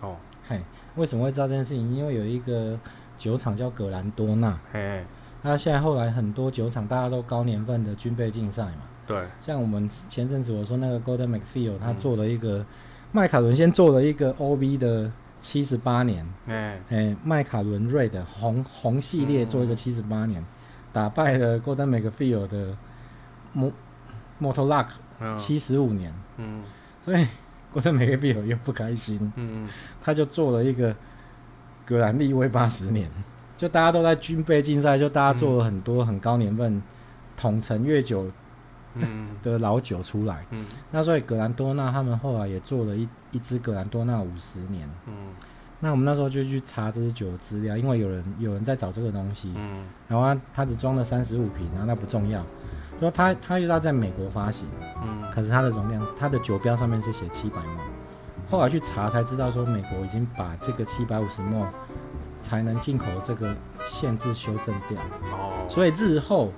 [0.00, 0.16] 哦，
[0.48, 0.60] 嘿，
[0.96, 1.94] 为什么会知道这件事情？
[1.94, 2.78] 因为有一个
[3.16, 5.04] 酒厂叫格兰多纳，嘿，
[5.42, 12.66] 那现在后来很多酒厂大家都高年份的军备竞赛嘛，对，像我们前阵子我说那个 Golden MacPhail 他做了一个
[13.12, 20.42] 麦、嗯、卡伦先做了一个 OB 的七十八年，哎，哎，麦卡伦瑞的红红系列做一个七十八年。
[20.42, 20.46] 嗯
[20.96, 22.74] 打败了 Gordon MacPhail 的
[24.40, 24.86] Mortlach
[25.36, 26.62] 七十五年，嗯，
[27.04, 27.26] 所以
[27.74, 29.68] Gordon MacPhail 又不开心，嗯，
[30.00, 30.96] 他就做了一个
[31.84, 33.10] 格兰利威八十年，
[33.58, 36.82] 就大家都在军备竞赛，就大家做了很多很高年份
[37.36, 38.32] 统称越久
[39.42, 45.12] 的老酒出来，嗯，那所以格兰多纳他们后来也做了一一支格兰多纳五十年，嗯。
[45.78, 52.42] 那我们那时候就去查这支酒的资料，因为有人有人在找这个东西，嗯，然后他他只装了三十五瓶，然后那不重要，
[52.98, 54.66] 说他他又要在美国发行，
[55.02, 61.66] 嗯，可是它的容量，它的酒标上面是写七百 ml，后来去查才知道说美国已经把这个七百五十 ml
[62.40, 63.54] 才能进口这个
[63.88, 64.98] 限制修正掉。
[65.30, 66.50] 哦，所以日后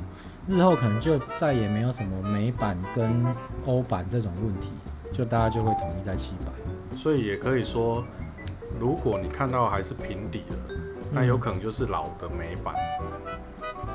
[0.47, 3.27] 日后可能就再也没有什么美版跟
[3.67, 4.69] 欧版这种问题，
[5.13, 6.97] 就大家就会统一在七百。
[6.97, 8.05] 所以也可以说，
[8.79, 10.75] 如果你看到还是平底的，
[11.13, 12.75] 那有可能就是老的美版。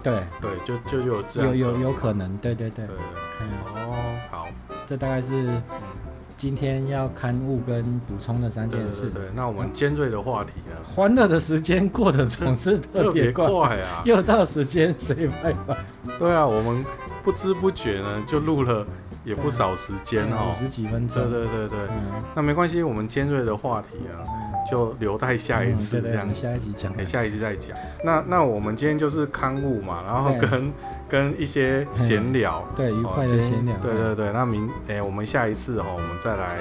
[0.01, 2.85] 对对，就就有这样有有有可能，对对对。
[2.85, 4.47] 哦，好，
[4.85, 5.61] 这大概是
[6.37, 9.03] 今天要刊物跟补充的三件事。
[9.03, 10.75] 对对对，那我们尖锐的话题呢？
[10.83, 14.01] 欢乐的时间过得总是特别快，快啊！
[14.05, 15.77] 又到时间谁拜拜？
[16.19, 16.83] 对啊，我们
[17.23, 18.85] 不知不觉呢就录了。
[19.25, 21.15] 也不少时间哦，五十几分钟。
[21.29, 27.77] 对对对对，嗯、那没关系，我们尖锐的话题啊，嗯、就留待下一次这样、嗯、下一集讲，下一集再讲。
[28.03, 30.73] 那那我们今天就是刊物嘛，然后跟
[31.07, 33.75] 跟一些闲聊，对，愉快的闲聊。
[33.77, 36.59] 对对对，那明哎、欸，我们下一次哦，我们再来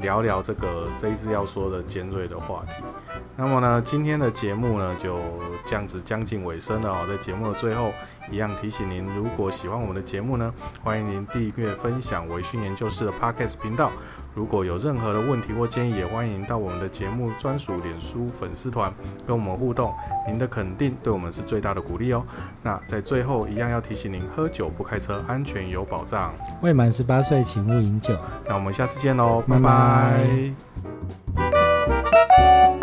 [0.00, 2.82] 聊聊这个这一次要说的尖锐的话题。
[3.36, 5.18] 那么呢，今天的节目呢就
[5.66, 7.92] 这样子将近尾声了哦，在节目的最后。
[8.30, 10.52] 一样提醒您，如果喜欢我们的节目呢，
[10.84, 13.90] 欢迎您订阅、分享微讯研究室的 Podcast 频道。
[14.38, 18.94] 如果有任何的问题或建议，也欢迎到我们的节目专属脸书粉丝团
[19.26, 19.92] 跟我们互动。
[20.28, 22.22] 您的肯定对我们是最大的鼓励哦。
[22.62, 26.32] 那在最后，一样要提醒您，喝酒不开车，安全有保障。
[26.62, 28.16] 未满十八岁，请勿饮酒。
[28.46, 30.22] 那我们下次见喽，拜拜。
[31.34, 32.77] 拜拜。